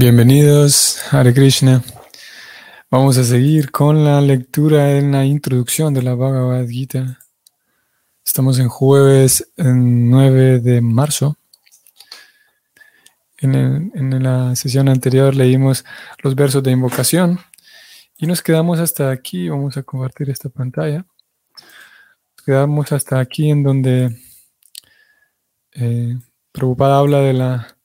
Bienvenidos, 0.00 1.00
Hare 1.10 1.34
Krishna. 1.34 1.82
Vamos 2.88 3.18
a 3.18 3.24
seguir 3.24 3.72
con 3.72 4.04
la 4.04 4.20
lectura 4.20 4.96
en 4.96 5.10
la 5.10 5.24
introducción 5.24 5.92
de 5.92 6.02
la 6.02 6.14
Bhagavad 6.14 6.68
Gita. 6.68 7.18
Estamos 8.24 8.60
en 8.60 8.68
jueves 8.68 9.50
9 9.56 10.60
de 10.60 10.80
marzo. 10.82 11.36
En, 13.38 13.56
en, 13.56 14.22
la 14.22 14.54
sesión 14.54 14.88
anterior 14.88 15.34
leímos 15.34 15.84
los 16.22 16.36
versos 16.36 16.62
de 16.62 16.70
invocación 16.70 17.40
y 18.16 18.28
nos 18.28 18.40
quedamos 18.40 18.78
hasta 18.78 19.10
aquí. 19.10 19.48
Vamos 19.48 19.76
a 19.78 19.82
compartir 19.82 20.30
esta 20.30 20.48
pantalla. 20.48 21.06
Nos 22.36 22.46
quedamos 22.46 22.92
hasta 22.92 23.18
aquí 23.18 23.50
en 23.50 23.64
donde 23.64 24.16
eh, 25.72 26.16
Prabhupada 26.52 26.98
habla 26.98 27.18
de 27.18 27.32
la 27.32 27.77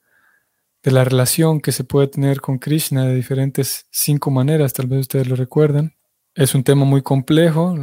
de 0.84 0.92
la 0.92 1.06
relación 1.06 1.62
que 1.62 1.72
se 1.72 1.86
puede 1.86 2.08
tener 2.08 2.42
con 2.42 2.60
Krishna 2.60 3.06
de 3.06 3.16
diferentes 3.16 3.88
cinco 3.90 4.32
maneras, 4.32 4.74
tal 4.74 4.88
vez 4.88 5.02
ustedes 5.02 5.28
lo 5.28 5.36
recuerdan. 5.36 5.96
Es 6.36 6.54
un 6.56 6.64
tema 6.64 6.84
muy 6.84 7.02
complejo, 7.02 7.74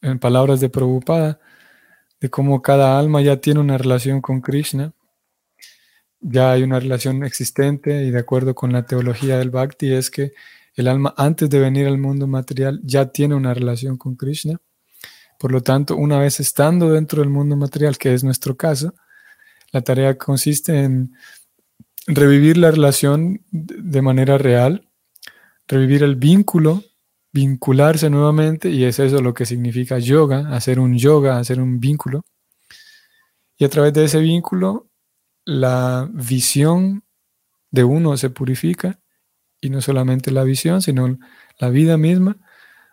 en 0.00 0.18
palabras 0.20 0.60
de 0.60 0.68
Prabhupada, 0.68 1.40
de 2.20 2.30
cómo 2.30 2.62
cada 2.62 2.98
alma 2.98 3.20
ya 3.20 3.38
tiene 3.38 3.60
una 3.60 3.78
relación 3.78 4.20
con 4.20 4.40
Krishna. 4.40 4.92
Ya 6.20 6.52
hay 6.52 6.62
una 6.62 6.78
relación 6.78 7.24
existente 7.24 8.04
y 8.04 8.10
de 8.10 8.18
acuerdo 8.18 8.54
con 8.54 8.72
la 8.72 8.84
teología 8.84 9.38
del 9.38 9.50
Bhakti 9.50 9.92
es 9.92 10.10
que 10.10 10.32
el 10.74 10.86
alma 10.86 11.14
antes 11.16 11.50
de 11.50 11.58
venir 11.58 11.86
al 11.86 11.98
mundo 11.98 12.26
material 12.26 12.80
ya 12.84 13.06
tiene 13.06 13.34
una 13.34 13.54
relación 13.54 13.96
con 13.96 14.14
Krishna. 14.16 14.58
Por 15.38 15.50
lo 15.50 15.62
tanto, 15.62 15.96
una 15.96 16.18
vez 16.18 16.38
estando 16.38 16.90
dentro 16.90 17.22
del 17.22 17.30
mundo 17.30 17.56
material, 17.56 17.96
que 17.96 18.12
es 18.12 18.22
nuestro 18.22 18.56
caso, 18.56 18.94
la 19.72 19.80
tarea 19.80 20.16
consiste 20.18 20.78
en 20.78 21.14
revivir 22.06 22.56
la 22.56 22.70
relación 22.70 23.42
de 23.50 24.02
manera 24.02 24.38
real, 24.38 24.88
revivir 25.68 26.02
el 26.02 26.16
vínculo, 26.16 26.82
vincularse 27.32 28.10
nuevamente, 28.10 28.70
y 28.70 28.84
es 28.84 28.98
eso 28.98 29.20
lo 29.22 29.34
que 29.34 29.46
significa 29.46 29.98
yoga, 29.98 30.54
hacer 30.54 30.80
un 30.80 30.96
yoga, 30.96 31.38
hacer 31.38 31.60
un 31.60 31.78
vínculo. 31.78 32.24
Y 33.56 33.64
a 33.64 33.68
través 33.68 33.92
de 33.92 34.04
ese 34.04 34.20
vínculo, 34.20 34.88
la 35.44 36.08
visión 36.12 37.04
de 37.70 37.84
uno 37.84 38.16
se 38.16 38.30
purifica, 38.30 38.98
y 39.60 39.70
no 39.70 39.80
solamente 39.80 40.30
la 40.30 40.42
visión, 40.42 40.82
sino 40.82 41.18
la 41.58 41.68
vida 41.68 41.96
misma, 41.96 42.38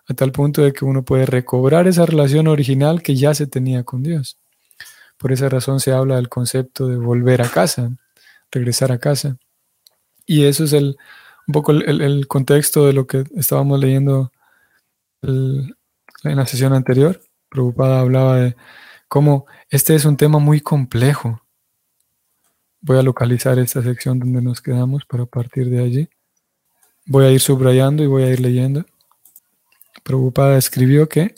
a 0.08 0.14
tal 0.14 0.32
punto 0.32 0.62
de 0.62 0.74
que 0.74 0.86
uno 0.86 1.04
puede 1.04 1.26
recobrar 1.26 1.88
esa 1.88 2.06
relación 2.06 2.48
original 2.48 3.02
que 3.02 3.16
ya 3.16 3.34
se 3.34 3.48
tenía 3.48 3.84
con 3.84 4.04
Dios. 4.04 4.38
Por 5.18 5.32
esa 5.32 5.50
razón 5.50 5.80
se 5.80 5.92
habla 5.92 6.18
del 6.18 6.30
concepto 6.30 6.88
de 6.88 6.98
volver 6.98 7.42
a 7.42 7.50
casa 7.50 7.92
regresar 8.52 8.92
a 8.92 9.00
casa. 9.00 9.38
Y 10.26 10.46
eso 10.46 10.64
es 10.64 10.74
el, 10.74 10.98
un 11.48 11.52
poco 11.54 11.72
el, 11.72 12.28
contexto 12.28 12.86
de 12.86 12.94
lo 12.94 13.08
que 13.08 13.24
estábamos 13.36 13.80
leyendo 13.80 14.32
en 15.22 15.76
la 16.24 16.46
sesión 16.46 16.74
anterior. 16.74 17.22
Preocupada 17.50 18.02
hablaba 18.02 18.38
de 18.38 18.56
cómo 19.08 19.46
este 19.70 19.96
es 19.96 20.06
un 20.06 20.18
tema 20.18 20.40
muy 20.40 20.60
complejo. 20.60 21.42
Voy 22.82 22.98
a 22.98 23.04
localizar 23.04 23.58
esta 23.60 23.82
sección 23.82 24.20
donde 24.20 24.42
nos 24.42 24.62
quedamos 24.62 25.06
para 25.06 25.26
partir 25.26 25.70
de 25.70 25.84
allí. 25.84 26.10
Voy 27.06 27.26
a 27.26 27.32
ir 27.32 27.40
subrayando 27.40 28.04
y 28.04 28.08
voy 28.08 28.24
a 28.24 28.30
ir 28.32 28.42
leyendo. 28.42 28.86
Preocupada 30.04 30.58
escribió 30.58 31.08
que 31.08 31.36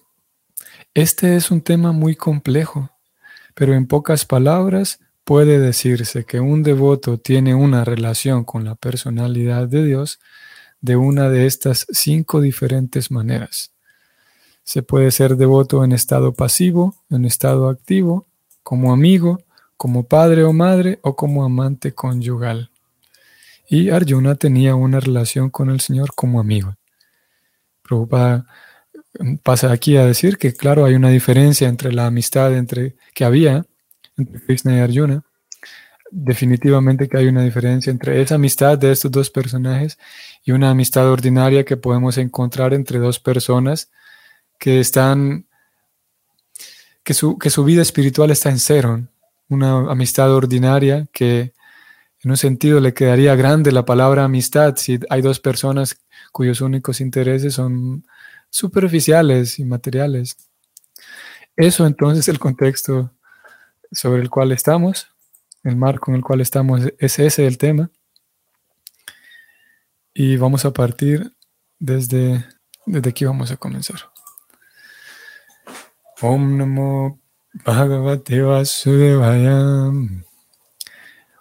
este 0.94 1.36
es 1.36 1.52
un 1.52 1.62
tema 1.62 1.92
muy 1.92 2.16
complejo, 2.16 2.90
pero 3.54 3.74
en 3.74 3.88
pocas 3.88 4.26
palabras 4.26 5.00
puede 5.30 5.60
decirse 5.60 6.26
que 6.26 6.40
un 6.40 6.64
devoto 6.64 7.20
tiene 7.20 7.54
una 7.54 7.86
relación 7.86 8.44
con 8.44 8.64
la 8.64 8.74
personalidad 8.74 9.68
de 9.68 9.86
Dios 9.86 10.20
de 10.82 10.96
una 10.96 11.30
de 11.30 11.46
estas 11.46 11.86
cinco 11.92 12.42
diferentes 12.42 13.12
maneras. 13.12 13.72
Se 14.64 14.82
puede 14.82 15.12
ser 15.12 15.36
devoto 15.36 15.84
en 15.84 15.92
estado 15.92 16.34
pasivo, 16.34 16.96
en 17.12 17.26
estado 17.26 17.70
activo, 17.70 18.26
como 18.64 18.92
amigo, 18.92 19.38
como 19.78 20.08
padre 20.08 20.46
o 20.46 20.52
madre 20.52 20.98
o 21.04 21.16
como 21.16 21.44
amante 21.44 21.94
conyugal. 21.94 22.72
Y 23.70 23.92
Arjuna 23.92 24.34
tenía 24.34 24.74
una 24.74 25.00
relación 25.00 25.52
con 25.52 25.70
el 25.70 25.80
Señor 25.80 26.16
como 26.16 26.40
amigo. 26.40 26.74
Prabhupada 27.84 28.48
pasa 29.44 29.72
aquí 29.72 29.96
a 29.96 30.08
decir 30.08 30.40
que, 30.40 30.56
claro, 30.56 30.86
hay 30.86 30.96
una 30.96 31.12
diferencia 31.12 31.68
entre 31.68 31.94
la 31.94 32.08
amistad 32.08 32.58
entre, 32.58 32.96
que 33.14 33.26
había 33.26 33.68
entre 34.20 34.42
Krishna 34.42 34.78
y 34.78 34.80
Arjuna. 34.80 35.24
Definitivamente 36.12 37.08
que 37.08 37.18
hay 37.18 37.28
una 37.28 37.44
diferencia 37.44 37.92
entre 37.92 38.22
esa 38.22 38.36
amistad 38.36 38.78
de 38.78 38.92
estos 38.92 39.12
dos 39.12 39.30
personajes 39.30 39.98
y 40.44 40.52
una 40.52 40.72
amistad 40.72 41.08
ordinaria 41.10 41.66
que 41.66 41.78
podemos 41.78 42.18
encontrar 42.18 42.74
entre 42.74 43.00
dos 43.00 43.20
personas 43.20 43.92
que 44.58 44.80
están, 44.80 45.48
que 47.04 47.14
su, 47.14 47.38
que 47.38 47.50
su 47.50 47.64
vida 47.64 47.82
espiritual 47.82 48.32
está 48.32 48.50
en 48.50 48.60
cero. 48.60 49.08
Una 49.50 49.92
amistad 49.92 50.32
ordinaria 50.34 51.08
que 51.12 51.54
en 52.22 52.32
un 52.32 52.38
sentido 52.38 52.80
le 52.80 52.94
quedaría 52.94 53.36
grande 53.36 53.72
la 53.72 53.86
palabra 53.86 54.26
amistad 54.26 54.76
si 54.76 55.00
hay 55.10 55.22
dos 55.22 55.40
personas 55.40 56.02
cuyos 56.32 56.62
únicos 56.62 57.02
intereses 57.02 57.54
son 57.54 58.06
superficiales 58.50 59.60
y 59.60 59.66
materiales. 59.66 60.36
Eso 61.56 61.86
entonces 61.86 62.26
es 62.26 62.30
el 62.30 62.40
contexto 62.40 63.14
sobre 63.92 64.22
el 64.22 64.30
cual 64.30 64.52
estamos, 64.52 65.08
el 65.64 65.76
marco 65.76 66.12
en 66.12 66.18
el 66.18 66.24
cual 66.24 66.42
estamos, 66.42 66.82
es 66.98 67.20
ese 67.20 67.48
el 67.48 67.58
tema. 67.58 67.90
Y 70.14 70.38
vamos 70.38 70.66
a 70.66 70.72
partir 70.72 71.34
desde, 71.80 72.46
desde 72.86 73.10
aquí, 73.10 73.26
vamos 73.26 73.52
a 73.52 73.58
comenzar. 73.58 74.00
Om 76.22 76.58
Namo 76.58 77.20
Bhagavate 77.66 78.42
Vasudevaya. 78.42 79.92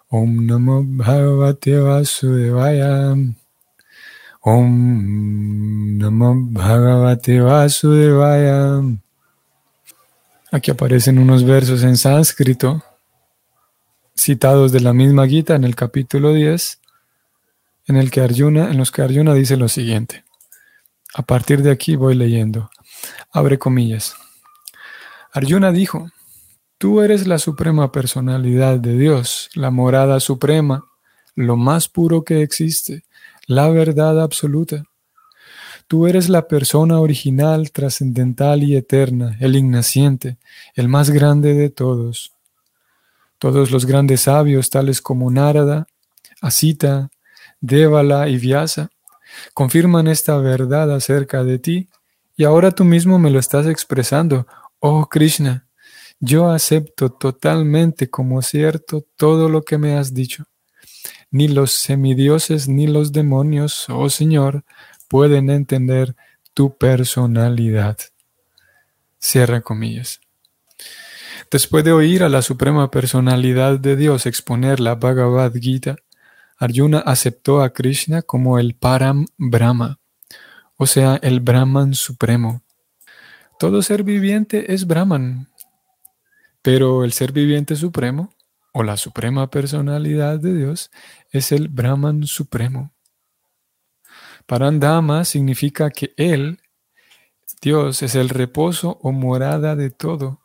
Om 0.09 0.45
Namo 0.47 0.83
Bhagavate 0.83 1.79
Vasudevaya. 1.79 3.15
Om 4.41 5.97
Namo 5.97 6.35
Bhagavate 6.53 7.41
Vasudevaya. 7.41 8.81
Aquí 10.51 10.71
aparecen 10.71 11.19
unos 11.19 11.43
versos 11.43 11.83
en 11.83 11.95
sánscrito 11.95 12.83
citados 14.15 14.71
de 14.71 14.81
la 14.81 14.93
misma 14.93 15.27
Gita 15.27 15.55
en 15.55 15.63
el 15.63 15.75
capítulo 15.75 16.33
10, 16.33 16.81
en, 17.87 17.95
el 17.95 18.11
que 18.11 18.21
Arjuna, 18.21 18.69
en 18.71 18.77
los 18.77 18.91
que 18.91 19.01
Arjuna 19.01 19.33
dice 19.33 19.57
lo 19.57 19.69
siguiente. 19.69 20.25
A 21.13 21.21
partir 21.21 21.61
de 21.61 21.71
aquí 21.71 21.95
voy 21.95 22.15
leyendo. 22.15 22.69
Abre 23.31 23.57
comillas. 23.57 24.15
Arjuna 25.31 25.71
dijo, 25.71 26.09
Tú 26.79 27.01
eres 27.01 27.27
la 27.27 27.39
suprema 27.39 27.91
personalidad 27.91 28.79
de 28.79 28.97
Dios, 28.97 29.49
la 29.53 29.69
morada 29.69 30.19
suprema, 30.19 30.85
lo 31.35 31.57
más 31.57 31.89
puro 31.89 32.23
que 32.23 32.41
existe, 32.41 33.03
la 33.47 33.69
verdad 33.69 34.21
absoluta. 34.21 34.85
Tú 35.89 36.05
eres 36.05 36.29
la 36.29 36.47
persona 36.47 36.99
original, 36.99 37.71
trascendental 37.71 38.61
y 38.61 38.75
eterna, 38.75 39.35
el 39.39 39.55
ignaciente, 39.55 40.37
el 40.75 40.87
más 40.87 41.09
grande 41.09 41.55
de 41.55 41.71
todos. 41.71 42.31
Todos 43.39 43.71
los 43.71 43.87
grandes 43.87 44.21
sabios, 44.21 44.69
tales 44.69 45.01
como 45.01 45.31
Narada, 45.31 45.87
Asita, 46.41 47.09
Devala 47.59 48.29
y 48.29 48.37
Vyasa, 48.37 48.91
confirman 49.55 50.05
esta 50.05 50.37
verdad 50.37 50.93
acerca 50.93 51.43
de 51.43 51.57
ti, 51.57 51.89
y 52.37 52.43
ahora 52.43 52.69
tú 52.69 52.85
mismo 52.85 53.17
me 53.17 53.31
lo 53.31 53.39
estás 53.39 53.65
expresando, 53.65 54.45
oh 54.77 55.07
Krishna. 55.07 55.65
Yo 56.19 56.51
acepto 56.51 57.09
totalmente 57.09 58.11
como 58.11 58.43
cierto 58.43 59.07
todo 59.15 59.49
lo 59.49 59.63
que 59.63 59.79
me 59.79 59.97
has 59.97 60.13
dicho. 60.13 60.43
Ni 61.31 61.47
los 61.47 61.71
semidioses 61.71 62.67
ni 62.67 62.85
los 62.85 63.11
demonios, 63.11 63.85
oh 63.89 64.11
Señor, 64.11 64.63
pueden 65.09 65.49
entender 65.49 66.15
tu 66.53 66.77
personalidad. 66.77 67.97
Cierra 69.17 69.61
comillas. 69.61 70.21
Después 71.51 71.83
de 71.83 71.91
oír 71.91 72.23
a 72.23 72.29
la 72.29 72.41
Suprema 72.41 72.91
Personalidad 72.91 73.79
de 73.79 73.95
Dios 73.95 74.25
exponer 74.25 74.79
la 74.79 74.95
Bhagavad 74.95 75.51
Gita, 75.53 75.97
Arjuna 76.57 76.99
aceptó 76.99 77.61
a 77.61 77.71
Krishna 77.71 78.21
como 78.21 78.59
el 78.59 78.75
Param 78.75 79.25
Brahma, 79.37 79.99
o 80.75 80.85
sea, 80.85 81.19
el 81.21 81.39
Brahman 81.39 81.95
supremo. 81.95 82.61
Todo 83.57 83.81
ser 83.81 84.03
viviente 84.03 84.73
es 84.73 84.85
Brahman, 84.85 85.47
pero 86.61 87.03
el 87.03 87.13
ser 87.13 87.31
viviente 87.31 87.75
supremo, 87.75 88.33
o 88.71 88.83
la 88.83 88.97
Suprema 88.97 89.49
Personalidad 89.49 90.39
de 90.39 90.53
Dios, 90.53 90.91
es 91.31 91.51
el 91.51 91.67
Brahman 91.67 92.27
supremo. 92.27 92.93
Parandama 94.49 95.25
significa 95.25 95.91
que 95.91 96.15
Él, 96.17 96.59
Dios, 97.61 98.01
es 98.01 98.15
el 98.15 98.29
reposo 98.29 98.97
o 99.03 99.11
morada 99.11 99.75
de 99.75 99.91
todo. 99.91 100.41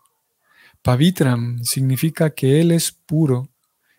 Pavitram 0.82 1.64
significa 1.64 2.28
que 2.34 2.60
Él 2.60 2.70
es 2.70 2.92
puro, 2.92 3.48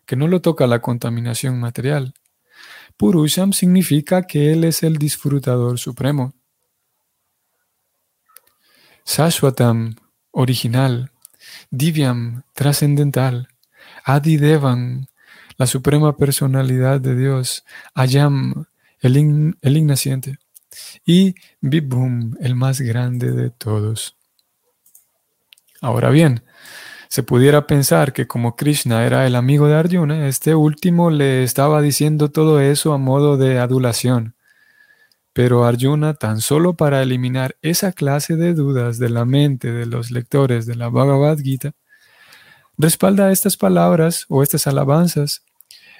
que 0.06 0.14
no 0.14 0.28
lo 0.28 0.40
toca 0.40 0.68
la 0.68 0.78
contaminación 0.78 1.58
material. 1.58 2.14
Purusham 2.96 3.52
significa 3.52 4.22
que 4.22 4.52
Él 4.52 4.62
es 4.62 4.84
el 4.84 4.96
disfrutador 4.96 5.76
supremo. 5.80 6.34
Sashwatam, 9.02 9.96
original. 10.30 11.10
Divyam, 11.72 12.44
trascendental. 12.52 13.48
Adidevan, 14.04 15.08
la 15.56 15.66
suprema 15.66 16.16
personalidad 16.16 17.00
de 17.00 17.16
Dios. 17.16 17.64
Ayam, 17.92 18.66
el, 19.06 19.56
el 19.60 19.76
ignaciente. 19.76 20.38
Y 21.04 21.34
Vibhum, 21.60 22.34
el 22.40 22.54
más 22.54 22.80
grande 22.80 23.32
de 23.32 23.50
todos. 23.50 24.16
Ahora 25.80 26.10
bien, 26.10 26.42
se 27.08 27.22
pudiera 27.22 27.66
pensar 27.66 28.12
que 28.12 28.26
como 28.26 28.56
Krishna 28.56 29.06
era 29.06 29.26
el 29.26 29.36
amigo 29.36 29.68
de 29.68 29.76
Arjuna, 29.76 30.28
este 30.28 30.54
último 30.54 31.08
le 31.10 31.44
estaba 31.44 31.80
diciendo 31.80 32.30
todo 32.30 32.60
eso 32.60 32.92
a 32.92 32.98
modo 32.98 33.36
de 33.36 33.58
adulación. 33.58 34.34
Pero 35.32 35.64
Arjuna, 35.64 36.12
tan 36.14 36.40
solo 36.42 36.76
para 36.76 37.02
eliminar 37.02 37.56
esa 37.62 37.92
clase 37.92 38.36
de 38.36 38.52
dudas 38.52 38.98
de 38.98 39.08
la 39.08 39.24
mente 39.24 39.72
de 39.72 39.86
los 39.86 40.10
lectores 40.10 40.66
de 40.66 40.74
la 40.74 40.88
Bhagavad 40.90 41.38
Gita, 41.38 41.72
respalda 42.76 43.32
estas 43.32 43.56
palabras 43.56 44.26
o 44.28 44.42
estas 44.42 44.66
alabanzas 44.66 45.45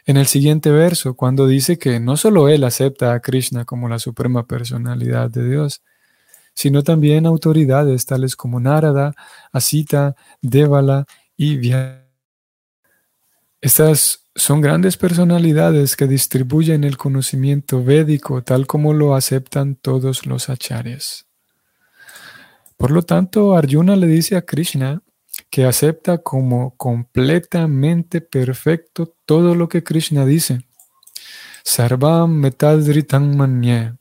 en 0.06 0.16
el 0.16 0.26
siguiente 0.26 0.70
verso, 0.70 1.14
cuando 1.14 1.46
dice 1.46 1.78
que 1.78 2.00
no 2.00 2.16
solo 2.16 2.48
él 2.48 2.64
acepta 2.64 3.12
a 3.12 3.20
Krishna 3.20 3.64
como 3.64 3.88
la 3.88 3.98
suprema 3.98 4.46
personalidad 4.46 5.30
de 5.30 5.48
Dios, 5.48 5.82
sino 6.54 6.82
también 6.82 7.26
autoridades 7.26 8.06
tales 8.06 8.36
como 8.36 8.60
Narada, 8.60 9.14
Asita, 9.52 10.14
Devala 10.40 11.06
y 11.36 11.56
Vyasa. 11.56 12.06
Estas 13.60 14.26
son 14.36 14.60
grandes 14.60 14.96
personalidades 14.96 15.96
que 15.96 16.06
distribuyen 16.06 16.84
el 16.84 16.96
conocimiento 16.96 17.82
védico 17.82 18.42
tal 18.42 18.66
como 18.66 18.92
lo 18.92 19.14
aceptan 19.14 19.74
todos 19.74 20.24
los 20.24 20.48
acharyas. 20.48 21.26
Por 22.76 22.90
lo 22.90 23.02
tanto, 23.02 23.56
Arjuna 23.56 23.96
le 23.96 24.06
dice 24.06 24.36
a 24.36 24.42
Krishna 24.42 25.02
que 25.50 25.64
acepta 25.64 26.18
como 26.18 26.76
completamente 26.76 28.20
perfecto 28.20 29.14
todo 29.24 29.54
lo 29.54 29.68
que 29.68 29.82
Krishna 29.82 30.24
dice. 30.26 30.66
Sarvam 31.64 32.32
metadritam 32.32 33.36
manye. 33.36 33.94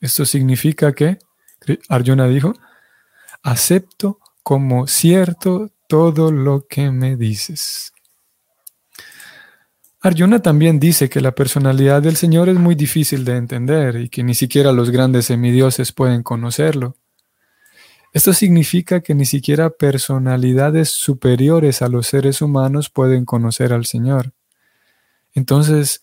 Esto 0.00 0.24
significa 0.24 0.92
que 0.92 1.18
Arjuna 1.88 2.28
dijo, 2.28 2.54
acepto 3.42 4.20
como 4.42 4.86
cierto 4.86 5.70
todo 5.88 6.30
lo 6.30 6.66
que 6.66 6.90
me 6.90 7.16
dices. 7.16 7.92
Arjuna 10.00 10.42
también 10.42 10.78
dice 10.78 11.08
que 11.08 11.22
la 11.22 11.34
personalidad 11.34 12.02
del 12.02 12.16
Señor 12.16 12.50
es 12.50 12.56
muy 12.56 12.74
difícil 12.74 13.24
de 13.24 13.36
entender 13.36 13.96
y 13.96 14.08
que 14.10 14.22
ni 14.22 14.34
siquiera 14.34 14.70
los 14.70 14.90
grandes 14.90 15.26
semidioses 15.26 15.92
pueden 15.92 16.22
conocerlo. 16.22 16.96
Esto 18.14 18.32
significa 18.32 19.00
que 19.00 19.12
ni 19.12 19.24
siquiera 19.24 19.70
personalidades 19.70 20.88
superiores 20.88 21.82
a 21.82 21.88
los 21.88 22.06
seres 22.06 22.42
humanos 22.42 22.88
pueden 22.88 23.24
conocer 23.24 23.72
al 23.72 23.86
Señor. 23.86 24.32
Entonces, 25.32 26.00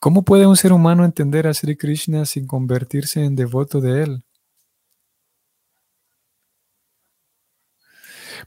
¿cómo 0.00 0.24
puede 0.24 0.48
un 0.48 0.56
ser 0.56 0.72
humano 0.72 1.04
entender 1.04 1.46
a 1.46 1.54
Sri 1.54 1.76
Krishna 1.76 2.26
sin 2.26 2.48
convertirse 2.48 3.24
en 3.24 3.36
devoto 3.36 3.80
de 3.80 4.02
Él? 4.02 4.24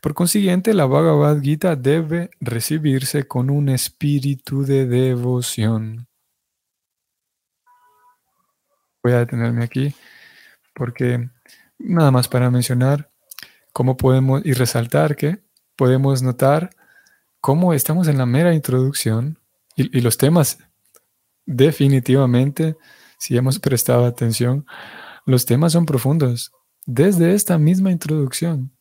Por 0.02 0.14
consiguiente, 0.14 0.74
la 0.74 0.86
Bhagavad 0.86 1.40
Gita 1.42 1.78
debe 1.78 2.32
recibirse 2.42 3.26
con 3.30 3.50
un 3.50 3.70
espíritu 3.70 4.64
de 4.66 4.88
devoción. 4.88 6.10
Voy 9.02 9.14
a 9.14 9.20
detenerme 9.20 9.64
aquí 9.64 9.96
porque 10.74 11.30
nada 11.78 12.12
más 12.12 12.28
para 12.28 12.50
mencionar 12.50 13.12
cómo 13.74 13.98
podemos 13.98 14.46
y 14.46 14.54
resaltar 14.54 15.16
que 15.16 15.40
podemos 15.76 16.22
notar 16.22 16.70
cómo 17.42 17.74
estamos 17.74 18.08
en 18.08 18.18
la 18.18 18.26
mera 18.26 18.54
introducción 18.54 19.40
y, 19.76 20.00
los 20.00 20.18
temas 20.18 20.58
definitivamente, 21.46 22.78
si 23.20 23.36
hemos 23.36 23.60
prestado 23.60 24.06
atención, 24.06 24.66
los 25.26 25.46
temas 25.46 25.74
son 25.74 25.86
profundos 25.86 26.52
desde 26.86 27.34
esta 27.34 27.58
misma 27.58 27.92
introducción. 27.92 28.72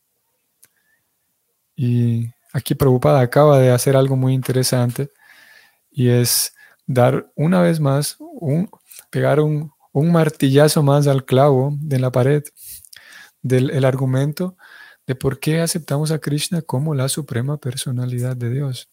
Y 1.75 2.31
aquí 2.52 2.75
Prabhupada 2.75 3.20
acaba 3.20 3.58
de 3.58 3.70
hacer 3.70 3.97
algo 3.97 4.17
muy 4.17 4.32
interesante 4.32 5.11
y 5.90 6.08
es 6.08 6.55
dar 6.87 7.31
una 7.35 7.61
vez 7.61 7.81
más, 7.81 8.17
un, 8.19 8.70
pegar 9.11 9.40
un, 9.40 9.73
martillazo 9.93 10.82
más 10.82 11.06
al 11.06 11.25
clavo 11.25 11.76
de 11.81 11.99
la 11.99 12.11
pared 12.11 12.43
del 13.44 13.85
argumento 13.85 14.56
de 15.06 15.14
por 15.14 15.38
qué 15.38 15.61
aceptamos 15.61 16.11
a 16.11 16.19
Krishna 16.19 16.62
como 16.62 16.94
la 16.94 17.08
suprema 17.08 17.58
personalidad 17.58 18.37
de 18.37 18.50
Dios. 18.50 18.88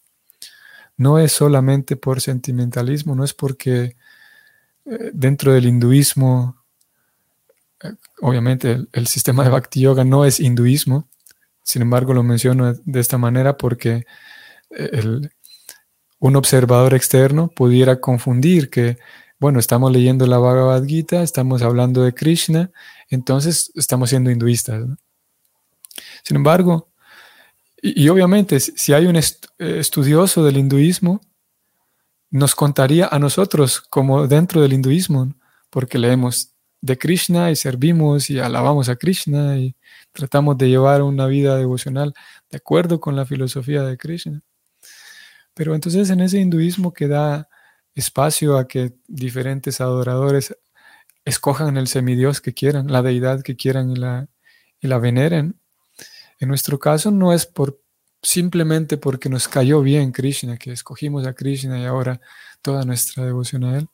No 0.96 1.18
es 1.18 1.32
solamente 1.32 1.96
por 1.96 2.20
sentimentalismo, 2.20 3.16
no 3.16 3.24
es 3.24 3.34
porque 3.34 3.96
eh, 4.84 5.10
dentro 5.12 5.52
del 5.52 5.66
hinduismo, 5.66 6.62
eh, 7.82 7.94
obviamente 8.20 8.72
el, 8.72 8.88
el, 8.92 9.06
sistema 9.08 9.42
de 9.42 9.50
Bhakti 9.50 9.80
Yoga 9.80 10.04
no 10.04 10.24
es 10.24 10.38
hinduismo, 10.38 11.08
sin 11.62 11.82
embargo, 11.82 12.12
lo 12.12 12.22
menciono 12.22 12.74
de 12.74 13.00
esta 13.00 13.18
manera 13.18 13.56
porque 13.56 14.04
eh, 14.70 15.20
un 16.18 16.36
observador 16.36 16.94
externo 16.94 17.48
pudiera 17.48 18.00
confundir 18.00 18.70
que, 18.70 18.98
bueno, 19.42 19.58
estamos 19.58 19.90
leyendo 19.90 20.24
la 20.28 20.38
Bhagavad 20.38 20.84
Gita, 20.84 21.24
estamos 21.24 21.62
hablando 21.62 22.04
de 22.04 22.14
Krishna, 22.14 22.70
entonces 23.08 23.72
estamos 23.74 24.10
siendo 24.10 24.30
hinduistas. 24.30 24.84
Sin 26.22 26.36
embargo, 26.36 26.92
y, 27.82 28.08
obviamente, 28.08 28.60
si 28.60 28.92
hay 28.92 29.06
un 29.06 29.16
eh, 29.16 29.22
estudioso 29.58 30.44
del 30.44 30.58
hinduismo, 30.58 31.20
nos 32.30 32.54
contaría 32.54 33.08
a 33.08 33.18
nosotros 33.18 33.80
como 33.80 34.28
dentro 34.28 34.62
del 34.62 34.74
hinduismo, 34.74 35.34
porque 35.70 35.98
leemos 35.98 36.52
de 36.80 36.96
Krishna 36.96 37.50
y 37.50 37.56
servimos 37.56 38.30
y 38.30 38.38
alabamos 38.38 38.88
a 38.88 38.94
Krishna 38.94 39.58
y 39.58 39.74
tratamos 40.12 40.56
de 40.56 40.68
llevar 40.68 41.02
una 41.02 41.26
vida 41.26 41.56
devocional 41.56 42.14
de 42.48 42.58
acuerdo 42.58 43.00
con 43.00 43.16
la 43.16 43.26
filosofía 43.26 43.82
de 43.82 43.98
Krishna. 43.98 44.40
Pero 45.52 45.74
entonces 45.74 46.10
en 46.10 46.20
ese 46.20 46.38
hinduismo 46.38 46.92
que 46.92 47.08
da 47.08 47.48
espacio 47.94 48.56
a 48.58 48.68
que 48.68 48.94
diferentes 49.06 49.80
adoradores 49.80 50.56
escojan 51.24 51.76
el 51.76 51.88
semidios 51.88 52.40
que 52.40 52.54
quieran, 52.54 52.90
la 52.90 53.02
deidad 53.02 53.42
que 53.42 53.56
quieran 53.56 53.90
y 53.90 53.96
la, 53.96 54.28
y 54.80 54.88
la 54.88 54.98
veneren. 54.98 55.60
En 56.40 56.48
nuestro 56.48 56.78
caso 56.78 57.10
no 57.10 57.32
es 57.32 57.46
por 57.46 57.80
simplemente 58.22 58.96
porque 58.96 59.28
nos 59.28 59.48
cayó 59.48 59.82
bien 59.82 60.12
Krishna, 60.12 60.56
que 60.56 60.72
escogimos 60.72 61.26
a 61.26 61.34
Krishna 61.34 61.80
y 61.80 61.84
ahora 61.84 62.20
toda 62.62 62.84
nuestra 62.84 63.24
devoción 63.24 63.64
a 63.64 63.78
él 63.78 63.88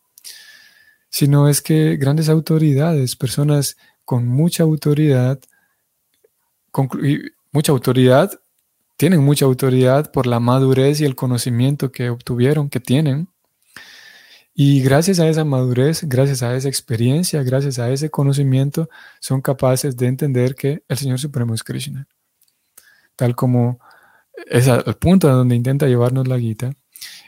sino 1.10 1.48
es 1.48 1.62
que 1.62 1.96
grandes 1.96 2.28
autoridades, 2.28 3.16
personas 3.16 3.76
con 4.04 4.26
mucha 4.26 4.62
autoridad, 4.62 5.40
mucha 7.52 7.72
autoridad, 7.72 8.30
tienen 8.96 9.22
mucha 9.22 9.44
autoridad 9.44 10.10
por 10.12 10.26
la 10.26 10.40
madurez 10.40 11.00
y 11.00 11.04
el 11.04 11.14
conocimiento 11.14 11.92
que 11.92 12.10
obtuvieron, 12.10 12.68
que 12.68 12.80
tienen. 12.80 13.28
Y 14.60 14.82
gracias 14.82 15.20
a 15.20 15.28
esa 15.28 15.44
madurez, 15.44 16.02
gracias 16.02 16.42
a 16.42 16.52
esa 16.56 16.66
experiencia, 16.66 17.44
gracias 17.44 17.78
a 17.78 17.92
ese 17.92 18.10
conocimiento, 18.10 18.88
son 19.20 19.40
capaces 19.40 19.96
de 19.96 20.08
entender 20.08 20.56
que 20.56 20.82
el 20.88 20.96
Señor 20.96 21.20
Supremo 21.20 21.54
es 21.54 21.62
Krishna. 21.62 22.08
Tal 23.14 23.36
como 23.36 23.78
es 24.50 24.66
el 24.66 24.96
punto 24.96 25.28
a 25.28 25.32
donde 25.34 25.54
intenta 25.54 25.86
llevarnos 25.86 26.26
la 26.26 26.40
Gita, 26.40 26.72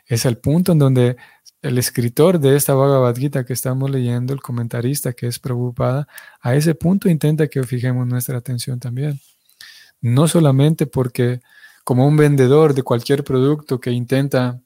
es 0.07 0.25
el 0.25 0.39
punto 0.39 0.73
en 0.73 0.81
donde 0.81 1.17
el 1.63 1.79
escritor 1.79 2.41
de 2.41 2.57
esta 2.57 2.75
Bhagavad 2.75 3.15
Gita 3.15 3.45
que 3.45 3.53
estamos 3.53 3.89
leyendo, 3.93 4.33
el 4.33 4.41
comentarista 4.41 5.13
que 5.13 5.29
es 5.29 5.39
preocupada, 5.39 6.09
a 6.41 6.57
ese 6.57 6.75
punto 6.75 7.09
intenta 7.09 7.47
que 7.47 7.63
fijemos 7.63 8.09
nuestra 8.09 8.39
atención 8.39 8.81
también. 8.81 9.21
No 10.01 10.27
solamente 10.27 10.89
porque 10.89 11.43
como 11.85 12.09
un 12.09 12.17
vendedor 12.17 12.75
de 12.75 12.83
cualquier 12.83 13.23
producto 13.23 13.79
que 13.79 13.93
intenta 13.93 14.61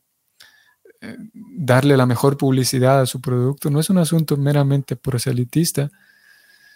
darle 1.34 1.96
la 1.96 2.06
mejor 2.06 2.36
publicidad 2.36 3.00
a 3.00 3.06
su 3.06 3.20
producto, 3.20 3.70
no 3.70 3.80
es 3.80 3.90
un 3.90 3.98
asunto 3.98 4.36
meramente 4.36 4.96
proselitista, 4.96 5.90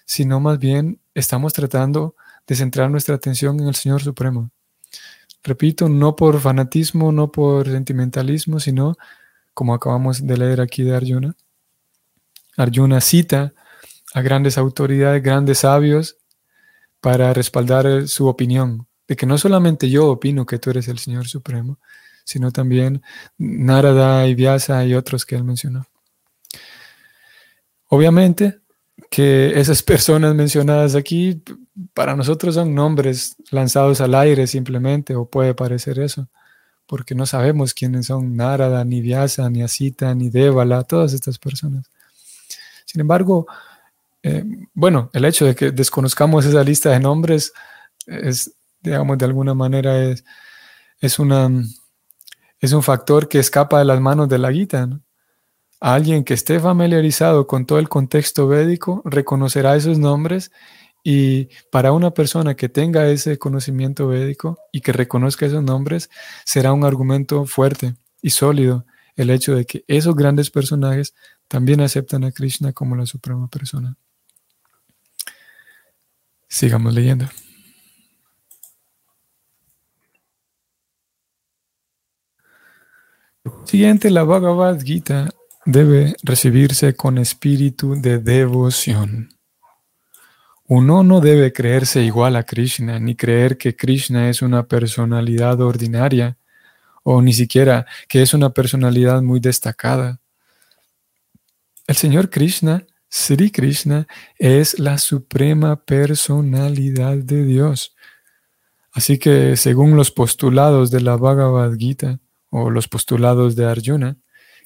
sino 0.05 0.41
más 0.41 0.59
bien 0.59 1.01
estamos 1.15 1.53
tratando 1.53 2.15
de 2.47 2.55
centrar 2.57 2.91
nuestra 2.91 3.15
atención 3.15 3.61
en 3.61 3.69
el 3.69 3.75
Señor 3.75 4.03
Supremo. 4.03 4.51
Repito, 5.43 5.89
no 5.89 6.17
por 6.17 6.41
fanatismo, 6.41 7.13
no 7.13 7.31
por 7.31 7.69
sentimentalismo, 7.69 8.59
sino 8.59 8.97
como 9.55 9.75
acabamos 9.75 10.27
de 10.27 10.37
leer 10.37 10.61
aquí 10.61 10.83
de 10.83 10.97
Arjuna. 10.97 11.37
Arjuna 12.57 13.01
cita 13.01 13.53
a 14.15 14.23
grandes 14.23 14.59
autoridades, 14.59 15.23
grandes 15.23 15.59
sabios, 15.59 16.17
para 17.01 17.33
respaldar 17.33 18.09
su 18.09 18.27
opinión, 18.27 18.87
de 19.07 19.17
que 19.17 19.27
no 19.27 19.39
solamente 19.39 19.89
yo 19.89 20.09
opino 20.09 20.47
que 20.47 20.59
tú 20.59 20.71
eres 20.71 20.89
el 20.89 20.99
Señor 20.99 21.29
Supremo, 21.29 21.79
sino 22.29 22.53
también 22.53 23.01
Narada 23.39 24.27
y 24.27 24.35
Vyasa 24.35 24.85
y 24.85 24.95
otros 24.95 25.25
que 25.25 25.35
él 25.35 25.45
mencionó. 25.45 25.87
Obviamente 27.87 28.59
que 29.11 29.59
esas 29.59 29.83
personas 29.95 30.35
mencionadas 30.35 30.95
aquí 30.95 31.43
para 31.95 32.15
nosotros 32.15 32.55
son 32.55 32.75
nombres 32.75 33.37
lanzados 33.51 34.03
al 34.03 34.15
aire 34.15 34.47
simplemente, 34.47 35.15
o 35.15 35.25
puede 35.25 35.55
parecer 35.55 35.99
eso, 36.01 36.29
porque 36.87 37.15
no 37.15 37.25
sabemos 37.25 37.73
quiénes 37.73 38.07
son 38.07 38.37
Narada, 38.37 38.85
ni 38.85 39.01
Vyasa, 39.01 39.49
ni 39.49 39.63
Asita, 39.63 40.15
ni 40.15 40.29
Devala, 40.29 40.83
todas 40.85 41.15
estas 41.15 41.39
personas. 41.39 41.91
Sin 42.85 43.01
embargo, 43.01 43.47
eh, 44.23 44.45
bueno, 44.75 45.09
el 45.15 45.25
hecho 45.25 45.47
de 45.47 45.55
que 45.55 45.71
desconozcamos 45.71 46.45
esa 46.45 46.63
lista 46.63 46.91
de 46.91 47.01
nombres 47.01 47.55
es, 48.07 48.53
digamos, 48.83 49.17
de 49.17 49.25
alguna 49.25 49.55
manera 49.55 50.05
es, 50.05 50.25
es, 51.01 51.19
una, 51.19 51.51
es 52.61 52.73
un 52.73 52.83
factor 52.83 53.29
que 53.29 53.39
escapa 53.39 53.79
de 53.79 53.85
las 53.85 54.01
manos 54.01 54.29
de 54.29 54.39
la 54.39 54.51
guita. 54.51 54.89
Alguien 55.81 56.25
que 56.25 56.35
esté 56.35 56.59
familiarizado 56.59 57.47
con 57.47 57.67
todo 57.67 57.79
el 57.79 57.89
contexto 57.89 58.49
védico 58.49 59.03
reconocerá 59.05 59.77
esos 59.77 59.99
nombres 59.99 60.51
y 61.05 61.49
para 61.71 61.93
una 61.93 62.11
persona 62.11 62.57
que 62.57 62.69
tenga 62.69 63.09
ese 63.09 63.39
conocimiento 63.39 64.09
védico 64.09 64.59
y 64.73 64.81
que 64.81 64.93
reconozca 64.93 65.47
esos 65.47 65.63
nombres, 65.63 66.11
será 66.45 66.73
un 66.73 66.85
argumento 66.85 67.47
fuerte 67.47 67.95
y 68.21 68.31
sólido 68.31 68.85
el 69.15 69.31
hecho 69.31 69.55
de 69.55 69.65
que 69.65 69.85
esos 69.89 70.15
grandes 70.15 70.51
personajes 70.51 71.15
también 71.47 71.81
aceptan 71.81 72.25
a 72.25 72.33
Krishna 72.33 72.73
como 72.73 72.97
la 72.97 73.07
suprema 73.07 73.49
persona. 73.49 73.97
Sigamos 76.49 76.95
leyendo. 76.95 77.27
Siguiente, 83.65 84.11
la 84.11 84.25
Bhagavad 84.25 84.81
Gita 84.81 85.31
debe 85.65 86.17
recibirse 86.23 86.95
con 86.95 87.19
espíritu 87.19 87.95
de 88.01 88.19
devoción. 88.19 89.29
Uno 90.67 91.03
no 91.03 91.21
debe 91.21 91.53
creerse 91.53 92.03
igual 92.03 92.37
a 92.37 92.43
Krishna, 92.43 92.99
ni 92.99 93.17
creer 93.17 93.57
que 93.57 93.75
Krishna 93.75 94.29
es 94.29 94.43
una 94.43 94.67
personalidad 94.67 95.61
ordinaria, 95.61 96.37
o 97.03 97.23
ni 97.23 97.33
siquiera 97.33 97.87
que 98.07 98.21
es 98.21 98.35
una 98.35 98.51
personalidad 98.51 99.23
muy 99.23 99.41
destacada. 99.41 100.21
El 101.87 101.97
Señor 101.97 102.29
Krishna, 102.29 102.87
Sri 103.09 103.51
Krishna, 103.51 104.07
es 104.39 104.79
la 104.79 104.99
suprema 104.99 105.77
personalidad 105.77 107.17
de 107.17 107.45
Dios. 107.45 107.95
Así 108.93 109.19
que 109.19 109.57
según 109.57 109.97
los 109.97 110.11
postulados 110.11 110.91
de 110.91 111.01
la 111.01 111.17
Bhagavad 111.17 111.75
Gita, 111.79 112.21
o 112.51 112.71
los 112.71 112.89
postulados 112.89 113.57
de 113.57 113.67
Arjuna, 113.67 114.17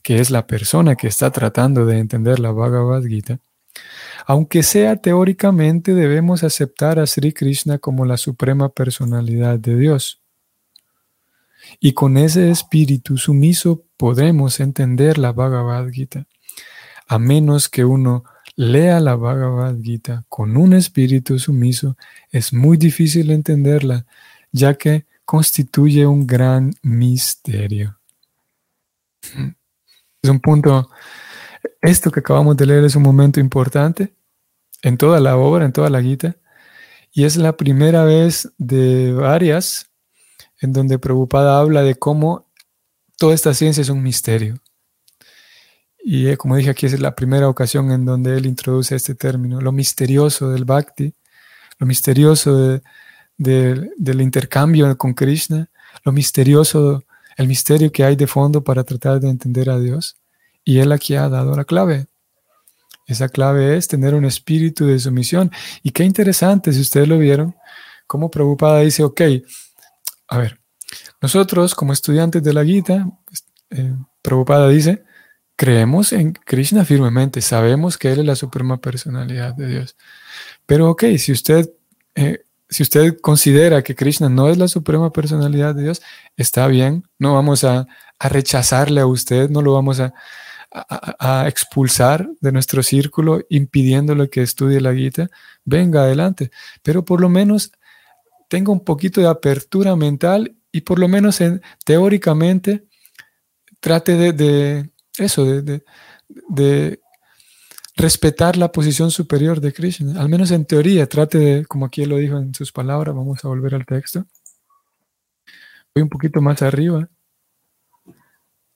que 0.03 0.19
es 0.21 0.31
la 0.31 0.47
persona 0.47 0.97
que 0.97 1.07
está 1.07 1.31
tratando 1.31 1.87
de 1.87 1.99
entender 1.99 2.41
la 2.41 2.51
Bhagavad 2.51 3.03
Gita, 3.05 3.39
aunque 4.27 4.63
sea 4.63 4.97
teóricamente 4.97 5.95
debemos 5.95 6.45
aceptar 6.45 6.99
a 6.99 7.07
Sri 7.07 7.33
Krishna 7.33 7.79
como 7.79 8.05
la 8.05 8.17
suprema 8.17 8.69
personalidad 8.69 9.59
de 9.59 9.77
Dios. 9.77 10.21
Y 11.81 11.93
con 11.93 12.17
ese 12.17 12.51
espíritu 12.51 13.19
sumiso 13.19 13.85
podremos 13.97 14.61
entender 14.61 15.19
la 15.19 15.33
Bhagavad 15.33 15.89
Gita, 15.91 16.27
a 17.07 17.19
menos 17.19 17.69
que 17.69 17.85
uno 17.85 18.25
lea 18.57 19.01
la 19.01 19.17
Bhagavad 19.17 19.77
Gita 19.81 20.25
con 20.29 20.57
un 20.57 20.75
espíritu 20.75 21.39
sumiso, 21.39 21.97
es 22.31 22.53
muy 22.53 22.77
difícil 22.77 23.31
entenderla, 23.31 24.07
ya 24.51 24.75
que 24.75 25.07
constituye 25.33 26.07
un 26.07 26.27
gran 26.27 26.75
misterio. 26.83 27.99
Es 30.21 30.29
un 30.29 30.41
punto, 30.41 30.91
esto 31.81 32.11
que 32.11 32.21
acabamos 32.21 32.55
de 32.55 32.67
leer 32.67 32.85
es 32.85 32.97
un 32.97 33.03
momento 33.03 33.41
importante 33.41 34.15
en 34.83 34.99
toda 34.99 35.21
la 35.21 35.39
obra, 35.39 35.65
en 35.65 35.73
toda 35.73 35.89
la 35.89 36.03
Gita, 36.03 36.37
y 37.13 37.25
es 37.25 37.39
la 37.39 37.57
primera 37.57 38.05
vez 38.05 38.53
de 38.59 39.15
varias 39.15 39.91
en 40.61 40.75
donde 40.75 40.99
Prabhupada 40.99 41.59
habla 41.59 41.83
de 41.83 41.95
cómo 41.95 42.53
toda 43.17 43.33
esta 43.33 43.55
ciencia 43.55 43.81
es 43.81 43.89
un 43.89 44.03
misterio. 44.03 44.59
Y 45.99 46.27
eh, 46.27 46.37
como 46.37 46.57
dije 46.57 46.69
aquí, 46.69 46.85
es 46.85 47.01
la 47.01 47.15
primera 47.15 47.49
ocasión 47.49 47.91
en 47.91 48.05
donde 48.05 48.37
él 48.37 48.45
introduce 48.45 48.95
este 48.95 49.15
término, 49.15 49.63
lo 49.63 49.73
misterioso 49.73 50.51
del 50.51 50.67
bhakti, 50.67 51.15
lo 51.79 51.87
misterioso 51.87 52.83
del 53.43 54.21
intercambio 54.21 54.97
con 54.97 55.15
Krishna, 55.15 55.71
lo 56.05 56.13
misterioso, 56.13 57.05
el 57.37 57.49
misterio 57.49 57.91
que 57.91 58.05
hay 58.05 58.17
de 58.17 58.27
fondo 58.27 58.63
para 58.63 58.85
tratar 58.85 59.21
de 59.21 59.29
entender 59.29 59.71
a 59.71 59.79
Dios. 59.79 60.17
Y 60.65 60.79
él 60.79 60.93
aquí 60.93 61.15
ha 61.17 61.29
dado 61.29 61.57
la 61.57 61.65
clave. 61.65 62.07
Esa 63.07 63.29
clave 63.29 63.77
es 63.77 63.89
tener 63.89 64.15
un 64.15 64.25
espíritu 64.25 64.87
de 64.87 64.99
sumisión. 64.99 65.51
Y 65.83 65.91
qué 65.91 66.05
interesante, 66.05 66.73
si 66.73 66.81
ustedes 66.81 67.09
lo 67.09 67.19
vieron, 67.19 67.55
cómo 68.07 68.31
Prabhupada 68.31 68.81
dice, 68.81 69.03
ok, 69.03 69.21
a 70.29 70.39
ver, 70.39 70.61
nosotros 71.21 71.75
como 71.75 71.93
estudiantes 71.93 72.43
de 72.43 72.53
la 72.53 72.65
Gita, 72.65 73.07
eh, 73.71 73.95
dice, 74.71 75.05
creemos 75.57 76.13
en 76.13 76.33
Krishna 76.33 76.85
firmemente, 76.85 77.41
sabemos 77.41 77.99
que 77.99 78.13
Él 78.13 78.21
es 78.21 78.27
la 78.27 78.37
suprema 78.37 78.81
personalidad 78.81 79.55
de 79.55 79.69
Dios. 79.69 79.97
Pero 80.67 80.91
ok, 80.91 81.05
si 81.19 81.33
usted, 81.33 81.71
eh, 82.15 82.45
si 82.73 82.83
usted 82.83 83.21
considera 83.21 83.83
que 83.83 83.95
Krishna 83.95 84.31
no 84.31 84.49
es 84.49 84.57
la 84.57 84.67
suprema 84.67 85.13
personalidad 85.13 85.75
de 85.75 85.83
Dios, 85.83 86.03
está 86.37 86.67
bien, 86.69 87.05
no 87.19 87.35
vamos 87.35 87.65
a, 87.65 87.87
rechazarle 88.19 89.01
a 89.01 89.07
usted, 89.07 89.51
no 89.51 89.63
lo 89.63 89.73
vamos 89.75 90.01
a, 90.01 90.13
expulsar 91.47 92.31
de 92.41 92.51
nuestro 92.51 92.83
círculo, 92.83 93.43
impidiéndole 93.51 94.31
que 94.31 94.41
estudie 94.41 94.81
la 94.81 94.95
Gita, 94.95 95.29
venga 95.65 96.03
adelante. 96.03 96.51
Pero 96.83 97.05
por 97.05 97.21
lo 97.21 97.29
menos 97.29 97.73
tenga 98.49 98.73
un 98.73 98.81
poquito 98.81 99.21
de 99.21 99.29
apertura 99.29 99.95
mental 99.97 100.57
y 100.71 100.81
por 100.81 100.99
lo 100.99 101.09
menos 101.09 101.41
teóricamente 101.85 102.87
trate 103.81 104.33
de, 104.33 104.89
eso, 105.19 105.45
de, 105.45 107.02
respetar 108.03 108.57
la 108.57 108.73
posición 108.73 109.11
superior 109.11 109.61
de 109.61 109.73
Krishna. 109.73 110.21
Al 110.21 110.29
menos 110.29 110.51
en 110.51 110.65
teoría, 110.65 111.09
trate 111.09 111.39
de, 111.39 111.67
como 111.67 111.87
aquí 111.87 112.05
lo 112.05 112.17
dijo 112.17 112.37
en 112.37 112.53
sus 112.53 112.73
palabras, 112.73 113.15
vamos 113.15 113.45
a 113.45 113.49
volver 113.49 113.77
al 113.77 113.87
texto. 113.87 114.27
Voy 115.95 116.03
un 116.03 116.09
poquito 116.09 116.41
más 116.41 116.61
arriba. 116.63 117.09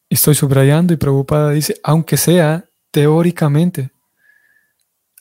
Estoy 0.08 0.36
subrayando 0.36 0.94
y 0.94 0.96
Prabhupada 0.96 1.50
dice, 1.50 1.74
aunque 1.82 2.16
sea 2.16 2.64
teóricamente, 2.92 3.90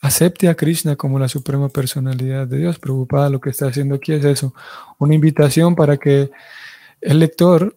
acepte 0.00 0.48
a 0.48 0.54
Krishna 0.54 0.94
como 0.94 1.18
la 1.18 1.28
suprema 1.28 1.68
personalidad 1.68 2.46
de 2.46 2.58
Dios. 2.58 2.78
Prabhupada 2.78 3.28
lo 3.28 3.40
que 3.40 3.50
está 3.50 3.66
haciendo 3.66 3.96
aquí 3.96 4.12
es 4.12 4.24
eso, 4.24 4.54
una 4.98 5.14
invitación 5.14 5.74
para 5.74 5.96
que 5.96 6.30
el 7.00 7.18
lector, 7.18 7.76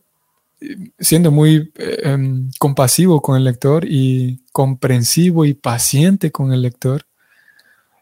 siendo 1.00 1.32
muy 1.32 1.72
em, 1.76 2.50
compasivo 2.60 3.22
con 3.22 3.38
el 3.38 3.44
lector 3.44 3.86
y 3.86 4.44
comprensivo 4.52 5.46
y 5.46 5.54
paciente 5.54 6.32
con 6.32 6.52
el 6.54 6.62
lector, 6.62 7.06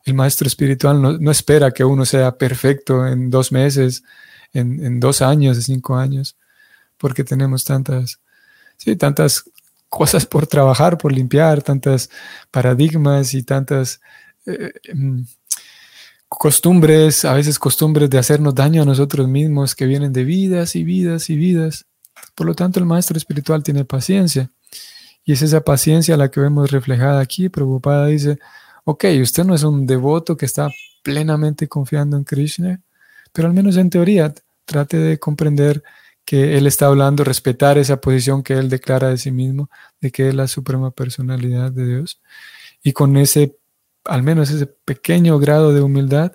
el 0.06 0.14
maestro 0.14 0.48
espiritual 0.48 1.02
no, 1.02 1.32
espera 1.32 1.72
que 1.72 1.84
uno 1.84 2.06
sea 2.06 2.38
perfecto 2.38 3.06
en 3.06 3.30
dos 3.30 3.52
meses, 3.52 4.04
en, 4.54 4.84
en 4.84 5.00
dos 5.00 5.22
años, 5.22 5.58
en 5.58 5.64
cinco 5.64 5.98
años, 5.98 6.38
porque 6.98 7.24
tenemos 7.24 7.66
tantas 7.66 8.20
sí, 8.78 8.96
tantas 8.96 9.44
cosas 9.90 10.26
por 10.26 10.48
trabajar, 10.48 10.98
por 10.98 11.12
limpiar, 11.12 11.62
tantas 11.62 12.10
paradigmas 12.52 13.34
y 13.34 13.44
tantas 13.44 14.00
eh, 14.46 14.72
em, 14.84 15.26
costumbres, 16.28 17.26
a 17.26 17.34
veces 17.34 17.60
costumbres 17.60 18.10
de 18.10 18.18
hacernos 18.18 18.56
daño 18.56 18.82
a 18.82 18.86
nosotros 18.86 19.28
mismos 19.28 19.76
que 19.76 19.86
vienen 19.86 20.14
de 20.14 20.24
vidas 20.24 20.76
y 20.76 20.84
vidas 20.84 21.30
y 21.30 21.36
vidas. 21.36 21.86
Por 22.36 22.48
lo 22.48 22.54
tanto, 22.54 22.80
el 22.80 22.86
maestro 22.86 23.18
espiritual 23.18 23.64
tiene 23.64 23.86
paciencia. 23.86 24.50
Y 25.26 25.34
es 25.34 25.42
esa 25.42 25.62
paciencia 25.62 26.18
la 26.18 26.30
que 26.30 26.40
vemos 26.40 26.72
reflejada 26.72 27.20
aquí. 27.20 27.50
Preocupada 27.50 28.08
dice, 28.08 28.40
ok, 28.86 29.06
usted 29.22 29.44
no 29.44 29.54
es 29.56 29.64
un 29.64 29.86
devoto 29.86 30.38
que 30.38 30.46
está 30.46 30.70
plenamente 31.04 31.68
confiando 31.68 32.18
en 32.18 32.24
Krishna, 32.24 32.82
pero 33.34 33.48
al 33.48 33.54
menos 33.54 33.78
en 33.78 33.90
teoría 33.90 34.34
trate 34.66 34.98
de 34.98 35.20
comprender 35.20 35.84
que 36.26 36.58
él 36.58 36.68
está 36.68 36.88
hablando, 36.88 37.24
respetar 37.24 37.78
esa 37.78 38.02
posición 38.02 38.44
que 38.44 38.54
él 38.54 38.70
declara 38.70 39.10
de 39.10 39.18
sí 39.18 39.32
mismo, 39.32 39.70
de 40.02 40.12
que 40.12 40.28
es 40.28 40.36
la 40.36 40.48
suprema 40.48 40.92
personalidad 40.92 41.72
de 41.72 41.88
Dios. 41.88 42.22
Y 42.84 42.92
con 42.94 43.16
ese, 43.18 43.58
al 44.04 44.24
menos 44.24 44.52
ese 44.52 44.68
pequeño 44.68 45.40
grado 45.40 45.74
de 45.74 45.82
humildad, 45.82 46.34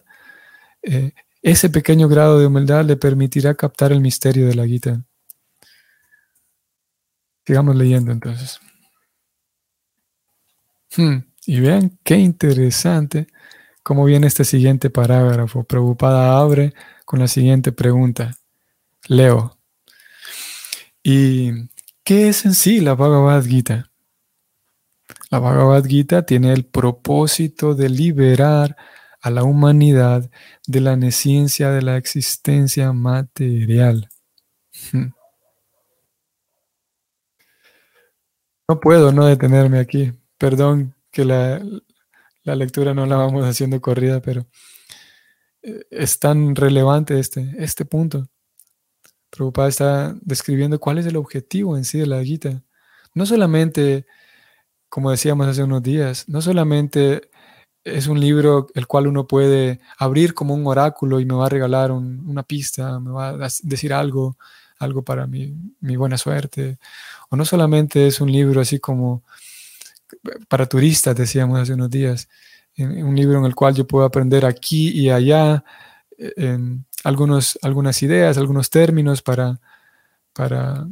eh, 0.82 1.12
ese 1.42 1.68
pequeño 1.68 2.08
grado 2.08 2.38
de 2.38 2.46
humildad 2.46 2.84
le 2.86 2.96
permitirá 2.96 3.54
captar 3.54 3.92
el 3.92 4.00
misterio 4.00 4.46
de 4.46 4.54
la 4.54 4.66
Gita. 4.66 5.02
Sigamos 7.46 7.76
leyendo 7.76 8.12
entonces. 8.12 8.60
Hmm, 10.96 11.18
y 11.46 11.60
vean 11.60 11.98
qué 12.04 12.16
interesante 12.16 13.26
cómo 13.82 14.04
viene 14.04 14.26
este 14.26 14.44
siguiente 14.44 14.90
parágrafo. 14.90 15.64
Preocupada 15.64 16.38
abre 16.38 16.74
con 17.04 17.18
la 17.20 17.28
siguiente 17.28 17.72
pregunta. 17.72 18.36
Leo. 19.08 19.58
¿Y 21.02 21.68
qué 22.04 22.28
es 22.28 22.44
en 22.44 22.54
sí 22.54 22.80
la 22.80 22.94
Bhagavad 22.94 23.44
Gita? 23.44 23.90
La 25.30 25.38
Bhagavad 25.40 25.84
Gita 25.84 26.24
tiene 26.24 26.52
el 26.52 26.64
propósito 26.64 27.74
de 27.74 27.88
liberar 27.88 28.76
a 29.20 29.30
la 29.30 29.44
humanidad 29.44 30.30
de 30.66 30.80
la 30.80 30.96
neciencia 30.96 31.70
de 31.70 31.82
la 31.82 31.96
existencia 31.96 32.92
material. 32.92 34.08
Hmm. 34.92 35.12
No 38.68 38.80
puedo 38.80 39.12
no 39.12 39.26
detenerme 39.26 39.78
aquí. 39.78 40.12
Perdón 40.38 40.94
que 41.10 41.24
la, 41.24 41.60
lectura 42.44 42.94
no 42.94 43.06
la 43.06 43.16
vamos 43.16 43.44
haciendo 43.44 43.80
corrida, 43.80 44.20
pero 44.20 44.46
eh, 45.62 45.84
es 45.90 46.18
tan 46.18 46.54
relevante 46.56 47.18
este, 47.18 47.54
este 47.58 47.84
punto. 47.84 48.28
Prabhupada 49.30 49.68
está 49.68 50.14
describiendo 50.20 50.78
cuál 50.78 50.98
es 50.98 51.06
el 51.06 51.16
objetivo 51.16 51.76
en 51.76 51.84
sí 51.84 51.98
de 51.98 52.06
la 52.06 52.22
Gita. 52.22 52.62
No 53.14 53.26
solamente, 53.26 54.06
como 54.88 55.10
decíamos 55.10 55.46
hace 55.48 55.62
unos 55.62 55.82
días, 55.82 56.28
no 56.28 56.42
solamente 56.42 57.30
es 57.84 58.06
un 58.06 58.20
libro 58.20 58.68
el 58.74 58.86
cual 58.86 59.06
uno 59.06 59.26
puede 59.26 59.80
abrir 59.98 60.34
como 60.34 60.54
un 60.54 60.66
oráculo 60.66 61.20
y 61.20 61.24
me 61.26 61.34
va 61.34 61.46
a 61.46 61.48
regalar 61.48 61.92
una 61.92 62.42
pista, 62.42 63.00
me 63.00 63.10
va 63.10 63.30
a 63.30 63.48
decir 63.62 63.92
algo, 63.92 64.36
algo 64.78 65.02
para 65.02 65.26
mi, 65.26 65.54
mi, 65.80 65.96
buena 65.96 66.18
suerte. 66.18 66.78
No 67.36 67.44
solamente 67.44 68.06
es 68.06 68.20
un 68.20 68.30
libro 68.30 68.60
así 68.60 68.78
como 68.78 69.22
para 70.48 70.66
turistas, 70.66 71.16
decíamos 71.16 71.58
hace 71.58 71.74
unos 71.74 71.90
días, 71.90 72.28
un 72.76 73.16
libro 73.16 73.38
en 73.38 73.44
el 73.44 73.54
cual 73.54 73.74
yo 73.74 73.86
puedo 73.86 74.04
aprender 74.04 74.44
aquí 74.44 74.90
y 74.90 75.10
allá 75.10 75.64
en 76.18 76.86
algunos, 77.04 77.58
algunas 77.62 78.02
ideas, 78.02 78.38
algunos 78.38 78.70
términos 78.70 79.22
para, 79.22 79.60
para 80.32 80.86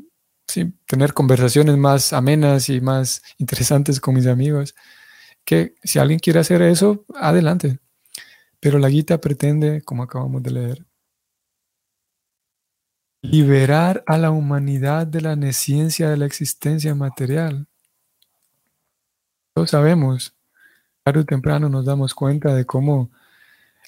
tener 0.87 1.15
conversaciones 1.15 1.77
más 1.77 2.13
amenas 2.13 2.69
y 2.69 2.81
más 2.81 3.23
interesantes 3.39 4.01
con 4.01 4.15
mis 4.15 4.27
amigos 4.27 4.75
que 5.45 5.75
si 5.83 5.99
alguien 5.99 6.19
quiere 6.19 6.41
hacer 6.41 6.63
eso, 6.63 7.05
adelante. 7.15 7.79
Pero 8.61 8.79
la 8.79 8.89
guita 8.89 9.21
pretende, 9.21 9.83
como 9.83 10.03
acabamos 10.03 10.43
de 10.43 10.51
leer, 10.51 10.87
liberar 13.23 14.03
a 14.07 14.17
la 14.19 14.31
humanidad 14.31 15.07
de 15.07 15.21
la 15.21 15.37
neciencia 15.37 16.09
de 16.09 16.17
la 16.17 16.27
existencia 16.27 16.95
material. 16.95 17.67
Todos 19.55 19.71
sabemos, 19.71 20.35
tarde 21.03 21.21
o 21.21 21.25
temprano 21.25 21.69
nos 21.69 21.85
damos 21.85 22.15
cuenta 22.15 22.55
de 22.55 22.65
cómo 22.65 23.11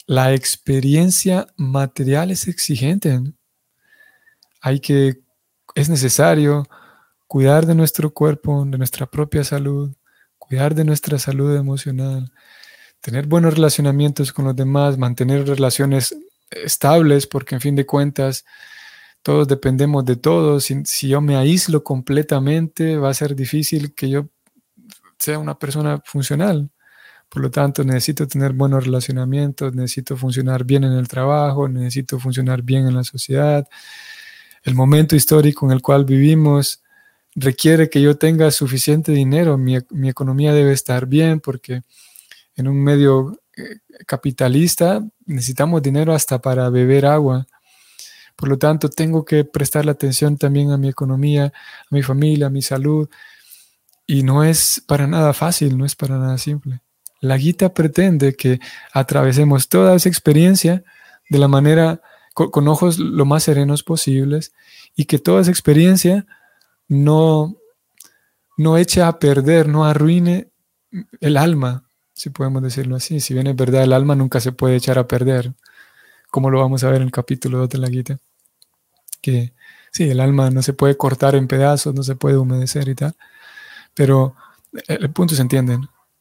la 0.07 0.35
experiencia 0.35 1.47
material 1.57 2.31
es 2.31 2.49
exigente. 2.49 3.21
Hay 4.61 4.81
que, 4.81 5.21
es 5.75 5.89
necesario 5.89 6.69
cuidar 7.27 7.65
de 7.65 7.75
nuestro 7.75 8.13
cuerpo, 8.13 8.65
de 8.67 8.77
nuestra 8.77 9.07
propia 9.07 9.45
salud, 9.45 9.95
cuidar 10.39 10.75
de 10.75 10.85
nuestra 10.85 11.19
salud 11.19 11.57
emocional, 11.57 12.31
tener 13.01 13.27
buenos 13.27 13.55
relacionamientos 13.55 14.33
con 14.33 14.45
los 14.45 14.57
demás, 14.57 14.99
mantener 14.99 15.47
relaciones 15.47 16.15
estables, 16.51 17.27
porque 17.27 17.55
en 17.55 17.61
fin 17.61 17.75
de 17.75 17.87
cuentas 17.87 18.45
todos 19.23 19.49
dependemos 19.49 20.05
de 20.05 20.17
todos. 20.17 20.65
Si, 20.65 21.09
yo 21.09 21.21
me 21.21 21.37
aíslo 21.37 21.83
completamente, 21.85 22.97
va 22.97 23.11
a 23.11 23.15
ser 23.15 23.35
difícil 23.37 23.95
que 23.95 24.11
yo 24.11 24.29
sea 25.19 25.39
una 25.39 25.59
persona 25.59 26.03
funcional. 26.05 26.71
Por 27.29 27.43
lo 27.43 27.51
tanto, 27.51 27.85
necesito 27.85 28.27
tener 28.29 28.53
buenos 28.53 28.85
relacionamientos, 28.85 29.75
necesito 29.75 30.17
funcionar 30.17 30.65
bien 30.65 30.85
en 30.85 30.93
el 30.93 31.09
trabajo, 31.09 31.69
necesito 31.69 32.19
funcionar 32.19 32.63
bien 32.63 32.87
en 32.87 32.95
la 32.95 33.05
sociedad. 33.05 33.67
El 34.65 34.75
momento 34.75 35.17
histórico 35.17 35.67
en 35.67 35.73
el 35.73 35.81
cual 35.81 36.05
vivimos 36.05 36.83
requiere 37.35 37.89
que 37.89 38.03
yo 38.03 38.19
tenga 38.19 38.51
suficiente 38.51 39.13
dinero, 39.13 39.57
mi, 39.57 39.77
economía 40.09 40.53
debe 40.53 40.73
estar 40.73 41.07
bien 41.07 41.41
porque 41.41 41.83
en 42.57 42.69
un 42.69 42.83
medio 42.83 43.41
eh, 43.57 43.79
capitalista 44.07 45.03
necesitamos 45.25 45.83
dinero 45.83 46.13
hasta 46.13 46.41
para 46.41 46.69
beber 46.69 47.07
agua. 47.07 47.47
Por 48.37 48.49
lo 48.49 48.59
tanto, 48.59 48.89
tengo 48.89 49.25
que 49.25 49.45
prestar 49.45 49.85
la 49.85 49.93
atención 49.93 50.37
también 50.37 50.71
a 50.71 50.79
mi 50.79 50.89
economía, 50.89 51.47
a 51.47 51.89
mi 51.91 52.03
familia, 52.03 52.47
a 52.47 52.51
mi 52.51 52.63
salud. 52.63 53.09
Y 54.07 54.23
no 54.23 54.45
es 54.45 54.83
para 54.87 55.07
nada 55.07 55.33
fácil, 55.33 55.79
no 55.79 55.85
es 55.85 55.95
para 55.95 56.19
nada 56.19 56.39
simple. 56.39 56.81
La 57.21 57.37
guita 57.37 57.73
pretende 57.73 58.35
que 58.35 58.61
atravesemos 58.93 59.69
toda 59.69 59.95
esa 59.95 60.09
experiencia 60.09 60.83
de 61.31 61.39
la 61.39 61.49
manera, 61.49 62.01
con, 62.35 62.51
con 62.51 62.67
ojos 62.69 62.99
lo 62.99 63.25
más 63.25 63.45
serenos 63.45 63.83
posibles 63.83 64.53
y 64.97 65.05
que 65.05 65.19
toda 65.19 65.41
esa 65.41 65.51
experiencia 65.51 66.27
no, 66.89 67.57
no 68.57 68.77
eche 68.77 69.03
a 69.03 69.19
perder, 69.19 69.69
no 69.69 69.85
arruine 69.85 70.51
el 71.21 71.37
alma, 71.37 71.85
si 72.13 72.31
podemos 72.31 72.63
decirlo 72.63 72.97
así. 72.97 73.21
Si 73.21 73.35
bien 73.35 73.47
es 73.47 73.57
verdad, 73.57 73.85
el 73.85 73.93
alma 73.93 74.15
nunca 74.15 74.41
se 74.41 74.53
puede 74.53 74.77
echar 74.77 74.99
a 74.99 75.09
perder, 75.09 75.55
como 76.33 76.51
lo 76.51 76.59
vamos 76.59 76.83
a 76.83 76.89
ver 76.89 76.97
en 76.97 77.03
el 77.03 77.13
capítulo 77.13 77.59
2 77.59 77.69
de 77.69 77.79
la 77.79 77.89
Gita. 77.89 78.19
Que 79.21 79.53
sí, 79.93 80.09
el 80.11 80.19
alma 80.19 80.51
no 80.51 80.63
se 80.63 80.73
puede 80.73 80.97
cortar 80.97 81.35
en 81.35 81.47
pedazos, 81.47 81.95
no 81.95 82.03
se 82.03 82.17
puede 82.17 82.39
humedecer 82.39 82.89
y 82.89 82.95
tal. 82.95 83.15
Pero 83.93 84.35
el 84.89 85.11
punto 85.11 85.35
se 85.35 85.43
entiende, 85.43 85.79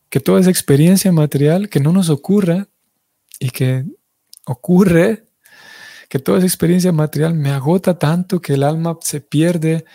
que 0.10 0.20
toda 0.20 0.42
esa 0.42 0.50
experiencia 0.50 1.14
material 1.14 1.70
que 1.70 1.80
no 1.80 1.94
nos 1.94 2.10
ocurra 2.10 2.68
y 3.40 3.52
que 3.52 3.86
ocurre, 4.46 5.24
que 6.10 6.20
toda 6.20 6.40
esa 6.40 6.48
experiencia 6.48 6.92
material 6.92 7.34
me 7.34 7.52
agota 7.52 7.98
tanto 7.98 8.42
que 8.42 8.56
el 8.56 8.64
alma 8.64 8.98
se 9.02 9.22
pierde 9.22 9.86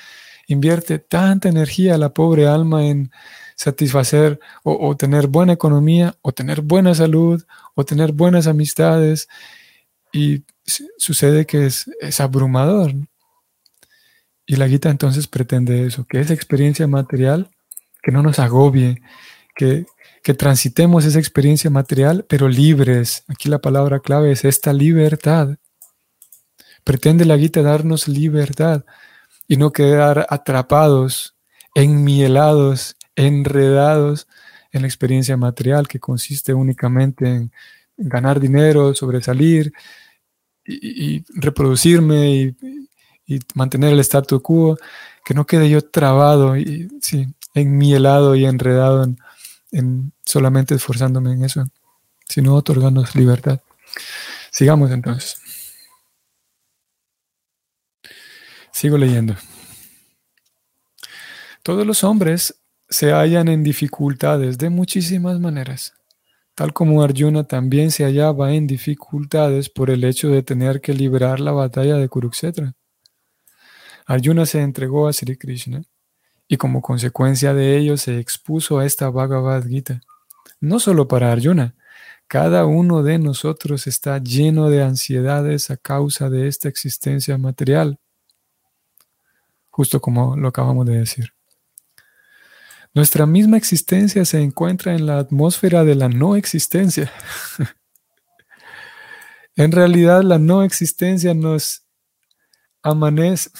invierte 0.47 0.99
tanta 0.99 1.49
energía 1.49 1.99
la 1.99 2.15
pobre 2.15 2.47
alma 2.47 2.87
en 2.87 3.11
satisfacer 3.57 4.39
o, 4.63 4.97
tener 4.97 5.27
buena 5.27 5.55
economía 5.55 6.15
o 6.23 6.33
tener 6.33 6.61
buena 6.61 6.95
salud 6.95 7.43
o 7.75 7.85
tener 7.85 8.13
buenas 8.13 8.47
amistades 8.47 9.29
y 10.17 10.45
sucede 10.97 11.47
que 11.47 11.67
es, 11.67 11.91
es 12.01 12.21
abrumador. 12.21 12.93
Y 14.47 14.57
la 14.57 14.67
guita 14.67 14.91
entonces 14.91 15.27
pretende 15.27 15.87
eso, 15.87 16.07
que 16.07 16.21
esa 16.21 16.33
experiencia 16.33 16.87
material, 16.87 17.51
que 18.03 18.13
no 18.13 18.23
nos 18.23 18.39
agobie, 18.39 19.03
que, 19.55 19.87
que 20.23 20.35
transitemos 20.35 21.05
esa 21.05 21.19
experiencia 21.19 21.71
material, 21.71 22.25
pero 22.29 22.49
libres. 22.49 23.25
Aquí 23.29 23.49
la 23.49 23.59
palabra 23.59 24.01
clave 24.01 24.33
es 24.33 24.45
esta 24.45 24.73
libertad. 24.73 25.57
Pretende 26.85 27.25
la 27.25 27.37
guita 27.37 27.63
darnos 27.63 28.07
libertad 28.07 28.85
y 29.49 29.57
no 29.57 29.73
quedar 29.73 30.27
atrapados, 30.31 31.35
enmielados, 31.75 32.97
enredados 33.17 34.29
en 34.73 34.83
la 34.83 34.89
experiencia 34.89 35.37
material 35.37 35.89
que 35.89 35.99
consiste 35.99 36.55
únicamente 36.55 37.27
en 37.29 37.53
ganar 37.97 38.41
dinero, 38.41 38.95
sobresalir 38.95 39.73
y, 40.67 41.25
reproducirme 41.35 42.55
y, 43.27 43.41
mantener 43.55 43.93
el 43.93 44.01
statu 44.01 44.41
quo, 44.41 44.79
que 45.25 45.35
no 45.35 45.47
quede 45.47 45.69
yo 45.69 45.83
trabado 45.83 46.57
y 46.57 46.89
sí, 47.01 47.27
enmielado 47.55 48.37
y 48.37 48.45
enredado 48.45 49.03
en, 49.05 49.19
en 49.73 50.13
solamente 50.25 50.75
esforzándome 50.75 51.33
en 51.33 51.45
eso, 51.45 51.67
sino 52.29 52.55
otorgándonos 52.55 53.15
libertad. 53.15 53.61
Sigamos 54.51 54.91
entonces. 54.91 55.41
Sigo 58.73 58.99
leyendo. 58.99 59.35
Todos 61.63 61.87
los 61.87 62.05
hombres 62.05 62.55
se 62.89 63.11
hallan 63.11 63.49
en 63.49 63.65
dificultades 63.65 64.59
de 64.59 64.71
muchísimas 64.71 65.41
maneras, 65.41 65.95
tal 66.57 66.73
como 66.73 67.05
Arjuna 67.05 67.45
también 67.45 67.93
se 67.93 68.03
hallaba 68.03 68.53
en 68.53 68.67
dificultades 68.67 69.71
por 69.71 69.91
el 69.91 70.03
hecho 70.03 70.29
de 70.31 70.43
tener 70.43 70.81
que 70.81 70.93
librar 70.93 71.39
la 71.39 71.53
batalla 71.53 71.97
de 71.99 72.09
Kurukshetra. 72.09 72.75
Arjuna 74.07 74.45
se 74.45 74.61
entregó 74.61 75.07
a 75.07 75.13
Sri 75.13 75.37
Krishna 75.37 75.85
y 76.49 76.57
como 76.57 76.83
consecuencia 76.83 77.55
de 77.55 77.77
ello 77.77 77.97
se 77.97 78.19
expuso 78.19 78.81
a 78.81 78.87
esta 78.87 79.09
Bhagavad 79.09 79.65
Gita. 79.69 80.01
No 80.59 80.81
solo 80.81 81.07
para 81.07 81.31
Arjuna, 81.31 81.77
cada 82.27 82.67
uno 82.67 83.05
de 83.05 83.21
nosotros 83.21 83.87
está 83.87 84.19
lleno 84.19 84.69
de 84.69 84.83
ansiedades 84.83 85.71
a 85.71 85.77
causa 85.77 86.29
de 86.29 86.49
esta 86.49 86.69
existencia 86.69 87.39
material 87.39 88.01
justo 89.77 90.01
como 90.01 90.37
lo 90.37 90.49
acabamos 90.49 90.87
de 90.87 90.97
decir. 91.01 91.36
Nuestra 92.97 93.27
misma 93.27 93.59
existencia 93.59 94.25
se 94.25 94.41
encuentra 94.41 94.95
en 94.95 95.05
la 95.05 95.19
atmósfera 95.19 95.85
de 95.85 95.95
la 95.95 96.09
no 96.09 96.35
existencia. 96.35 97.13
en 99.57 99.71
realidad 99.71 100.23
la 100.23 100.39
no 100.39 100.63
existencia 100.63 101.35
nos 101.35 101.87
amanece. 102.83 103.51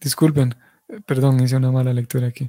Disculpen, 0.00 0.56
perdón, 1.04 1.38
hice 1.40 1.56
una 1.56 1.70
mala 1.70 1.92
lectura 1.92 2.28
aquí. 2.28 2.48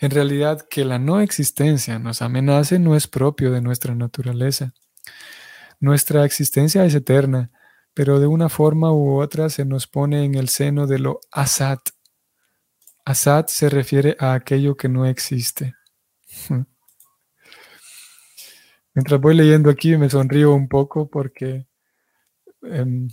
En 0.00 0.10
realidad 0.10 0.66
que 0.68 0.84
la 0.84 0.98
no 0.98 1.20
existencia 1.20 2.00
nos 2.00 2.22
amenace 2.22 2.80
no 2.80 2.96
es 2.96 3.06
propio 3.06 3.52
de 3.52 3.60
nuestra 3.60 3.94
naturaleza. 3.94 4.74
Nuestra 5.78 6.24
existencia 6.24 6.84
es 6.84 6.96
eterna 6.96 7.52
pero 7.94 8.20
de 8.20 8.26
una 8.26 8.48
forma 8.48 8.92
u 8.92 9.20
otra 9.20 9.50
se 9.50 9.64
nos 9.64 9.86
pone 9.86 10.24
en 10.24 10.34
el 10.34 10.48
seno 10.48 10.86
de 10.86 10.98
lo 10.98 11.20
asat. 11.32 11.80
Asad 13.04 13.46
se 13.46 13.68
refiere 13.68 14.16
a 14.18 14.34
aquello 14.34 14.76
que 14.76 14.88
no 14.88 15.06
existe. 15.06 15.74
Mientras 18.94 19.20
voy 19.20 19.34
leyendo 19.34 19.70
aquí 19.70 19.96
me 19.96 20.10
sonrío 20.10 20.52
un 20.52 20.68
poco 20.68 21.08
porque, 21.08 21.66
em, 22.62 23.08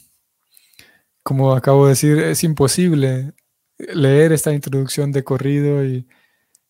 como 1.23 1.53
acabo 1.53 1.85
de 1.85 1.91
decir, 1.91 2.19
es 2.19 2.43
imposible 2.43 3.33
leer 3.77 4.31
esta 4.31 4.53
introducción 4.53 5.11
de 5.11 5.23
corrido 5.23 5.85
y, 5.85 6.07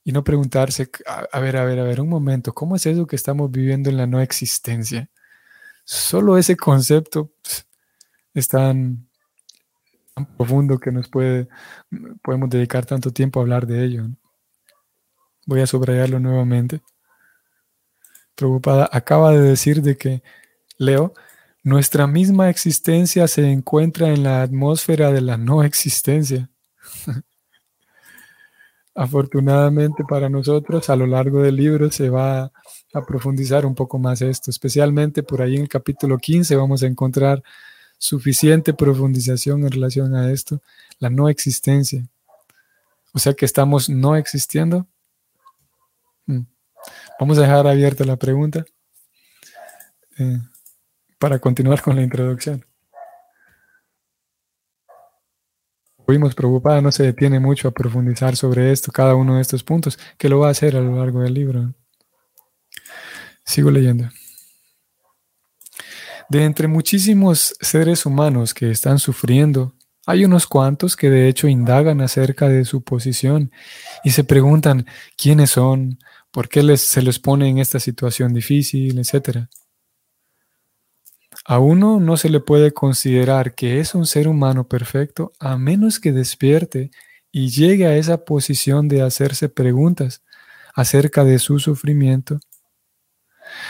no 0.05 0.23
preguntarse, 0.23 0.89
a, 1.05 1.39
ver, 1.41 1.57
a 1.57 1.65
ver, 1.65 1.79
a 1.79 1.83
ver, 1.83 1.99
un 1.99 2.07
momento, 2.07 2.53
¿cómo 2.53 2.77
es 2.77 2.85
eso 2.85 3.05
que 3.05 3.17
estamos 3.17 3.51
viviendo 3.51 3.89
en 3.89 3.97
la 3.97 4.07
no 4.07 4.21
existencia? 4.21 5.09
Solo 5.83 6.37
ese 6.37 6.55
concepto 6.55 7.33
es 8.33 8.47
tan, 8.47 9.06
profundo 10.25 10.79
que 10.79 10.91
nos 10.91 11.07
puede, 11.09 11.47
podemos 12.23 12.49
dedicar 12.49 12.85
tanto 12.85 13.11
tiempo 13.11 13.39
a 13.39 13.43
hablar 13.43 13.67
de 13.67 13.83
ello. 13.83 14.07
Voy 15.45 15.61
a 15.61 15.67
subrayarlo 15.67 16.19
nuevamente. 16.19 16.81
Preocupada 18.35 18.89
acaba 18.91 19.31
de 19.31 19.41
decir 19.41 19.81
de 19.81 19.97
que, 19.97 20.21
Leo, 20.77 21.13
nuestra 21.63 22.07
misma 22.07 22.49
existencia 22.49 23.27
se 23.27 23.51
encuentra 23.51 24.09
en 24.09 24.23
la 24.23 24.41
atmósfera 24.41 25.11
de 25.11 25.21
la 25.21 25.37
no 25.37 25.63
existencia. 25.63 26.49
Afortunadamente 28.95 30.03
para 30.07 30.29
nosotros, 30.29 30.89
a 30.89 30.95
lo 30.95 31.05
largo 31.07 31.41
del 31.41 31.55
libro 31.55 31.91
se 31.91 32.09
va 32.09 32.51
a 32.93 33.05
profundizar 33.05 33.65
un 33.65 33.75
poco 33.75 33.99
más 33.99 34.21
esto, 34.21 34.49
especialmente 34.49 35.23
por 35.23 35.41
ahí 35.41 35.55
en 35.55 35.63
el 35.63 35.69
capítulo 35.69 36.17
15 36.17 36.55
vamos 36.55 36.83
a 36.83 36.87
encontrar 36.87 37.43
suficiente 37.97 38.73
profundización 38.73 39.63
en 39.63 39.71
relación 39.71 40.15
a 40.15 40.31
esto, 40.31 40.61
la 40.99 41.09
no 41.09 41.29
existencia. 41.29 42.07
O 43.13 43.19
sea 43.19 43.33
que 43.33 43.45
estamos 43.45 43.89
no 43.89 44.15
existiendo. 44.15 44.87
Hmm. 46.25 46.43
Vamos 47.19 47.37
a 47.37 47.41
dejar 47.41 47.67
abierta 47.67 48.03
la 48.05 48.15
pregunta 48.15 48.65
eh, 50.19 50.39
para 51.17 51.39
continuar 51.39 51.81
con 51.81 51.95
la 51.95 52.03
introducción. 52.03 52.63
Fuimos 56.05 56.35
preocupada, 56.35 56.81
no 56.81 56.91
se 56.91 57.03
detiene 57.03 57.39
mucho 57.39 57.67
a 57.67 57.71
profundizar 57.71 58.37
sobre 58.37 58.71
esto, 58.71 58.93
cada 58.93 59.15
uno 59.15 59.35
de 59.35 59.41
estos 59.41 59.63
puntos, 59.63 59.99
que 60.17 60.29
lo 60.29 60.39
va 60.39 60.47
a 60.47 60.51
hacer 60.51 60.77
a 60.77 60.79
lo 60.79 60.95
largo 60.95 61.19
del 61.19 61.33
libro. 61.33 61.73
Sigo 63.43 63.71
leyendo. 63.71 64.09
De 66.29 66.43
entre 66.43 66.67
muchísimos 66.67 67.55
seres 67.61 68.05
humanos 68.05 68.53
que 68.53 68.69
están 68.69 68.99
sufriendo, 68.99 69.73
hay 70.05 70.25
unos 70.25 70.45
cuantos 70.45 70.97
que 70.97 71.09
de 71.09 71.29
hecho 71.29 71.47
indagan 71.47 72.01
acerca 72.01 72.49
de 72.49 72.65
su 72.65 72.81
posición 72.81 73.51
y 74.03 74.11
se 74.11 74.25
preguntan 74.25 74.85
quiénes 75.15 75.51
son, 75.51 75.99
por 76.31 76.49
qué 76.49 76.63
les, 76.63 76.81
se 76.81 77.01
les 77.01 77.19
pone 77.19 77.47
en 77.47 77.59
esta 77.59 77.79
situación 77.79 78.33
difícil, 78.33 78.99
etc. 78.99 79.47
A 81.45 81.59
uno 81.59 81.99
no 82.01 82.17
se 82.17 82.29
le 82.29 82.41
puede 82.41 82.73
considerar 82.73 83.55
que 83.55 83.79
es 83.79 83.95
un 83.95 84.05
ser 84.05 84.27
humano 84.27 84.67
perfecto 84.67 85.31
a 85.39 85.57
menos 85.57 85.99
que 85.99 86.11
despierte 86.11 86.91
y 87.31 87.49
llegue 87.49 87.85
a 87.85 87.95
esa 87.95 88.25
posición 88.25 88.89
de 88.89 89.01
hacerse 89.01 89.47
preguntas 89.47 90.23
acerca 90.75 91.23
de 91.23 91.39
su 91.39 91.59
sufrimiento, 91.59 92.39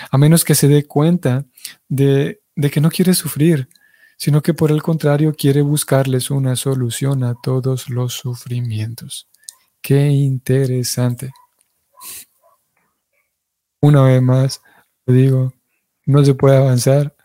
a 0.10 0.18
menos 0.18 0.44
que 0.44 0.56
se 0.56 0.68
dé 0.68 0.86
cuenta 0.86 1.46
de 1.88 2.42
de 2.58 2.72
que 2.72 2.82
no 2.82 2.90
quiere 2.90 3.14
sufrir, 3.14 3.70
sino 4.18 4.42
que 4.42 4.54
por 4.54 4.72
el 4.72 4.82
contrario 4.82 5.34
quiere 5.38 5.62
buscarles 5.62 6.32
una 6.32 6.56
solución 6.56 7.24
a 7.24 7.36
todos 7.42 7.88
los 7.90 8.14
sufrimientos. 8.14 9.30
Qué 9.80 10.08
interesante. 10.08 11.32
Una 13.80 14.02
vez 14.02 14.22
más, 14.24 14.62
lo 15.06 15.14
digo, 15.14 15.54
no 16.08 16.26
se 16.26 16.34
puede 16.34 16.58
avanzar. 16.58 17.16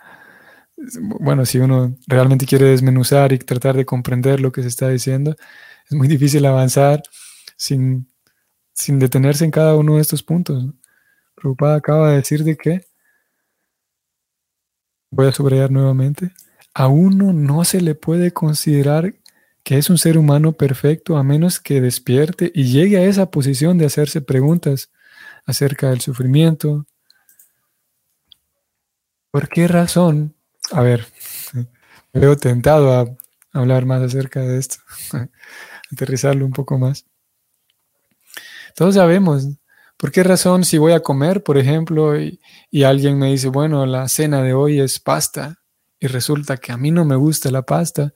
Bueno, 1.18 1.46
si 1.46 1.58
uno 1.58 1.96
realmente 2.06 2.44
quiere 2.44 2.66
desmenuzar 2.66 3.32
y 3.32 3.38
tratar 3.38 3.74
de 3.74 3.86
comprender 3.86 4.38
lo 4.38 4.52
que 4.52 4.60
se 4.60 4.68
está 4.68 4.90
diciendo, 4.90 5.34
es 5.88 5.96
muy 5.96 6.08
difícil 6.08 6.44
avanzar 6.44 7.02
sin, 7.56 8.06
sin 8.74 8.98
detenerse 8.98 9.46
en 9.46 9.50
cada 9.50 9.76
uno 9.76 9.96
de 9.96 10.02
estos 10.02 10.22
puntos. 10.22 10.66
Preocupada 11.34 11.76
acaba 11.76 12.10
de 12.10 12.16
decir 12.16 12.44
de 12.44 12.56
que 12.58 12.91
voy 15.12 15.28
a 15.28 15.32
subrayar 15.32 15.70
nuevamente, 15.70 16.32
a 16.74 16.88
uno 16.88 17.32
no 17.32 17.64
se 17.64 17.80
le 17.80 17.94
puede 17.94 18.32
considerar 18.32 19.14
que 19.62 19.78
es 19.78 19.90
un 19.90 19.98
ser 19.98 20.18
humano 20.18 20.52
perfecto 20.52 21.16
a 21.16 21.22
menos 21.22 21.60
que 21.60 21.80
despierte 21.80 22.50
y 22.54 22.64
llegue 22.64 22.96
a 22.96 23.04
esa 23.04 23.30
posición 23.30 23.78
de 23.78 23.86
hacerse 23.86 24.22
preguntas 24.22 24.90
acerca 25.44 25.90
del 25.90 26.00
sufrimiento. 26.00 26.86
¿Por 29.30 29.48
qué 29.48 29.68
razón? 29.68 30.34
A 30.72 30.80
ver, 30.80 31.06
me 32.12 32.20
veo 32.20 32.36
tentado 32.36 32.92
a 32.92 33.16
hablar 33.52 33.84
más 33.84 34.02
acerca 34.02 34.40
de 34.40 34.58
esto, 34.58 34.76
aterrizarlo 35.92 36.46
un 36.46 36.52
poco 36.52 36.78
más. 36.78 37.04
Todos 38.74 38.94
sabemos 38.94 39.46
¿Por 40.02 40.10
qué 40.10 40.24
razón 40.24 40.64
si 40.64 40.78
voy 40.78 40.94
a 40.94 41.00
comer, 41.00 41.44
por 41.44 41.58
ejemplo, 41.58 42.20
y, 42.20 42.40
alguien 42.82 43.20
me 43.20 43.30
dice, 43.30 43.46
bueno, 43.46 43.86
la 43.86 44.08
cena 44.08 44.42
de 44.42 44.52
hoy 44.52 44.80
es 44.80 44.98
pasta, 44.98 45.60
y 46.00 46.08
resulta 46.08 46.56
que 46.56 46.72
a 46.72 46.76
mí 46.76 46.90
no 46.90 47.04
me 47.04 47.14
gusta 47.14 47.52
la 47.52 47.62
pasta, 47.62 48.12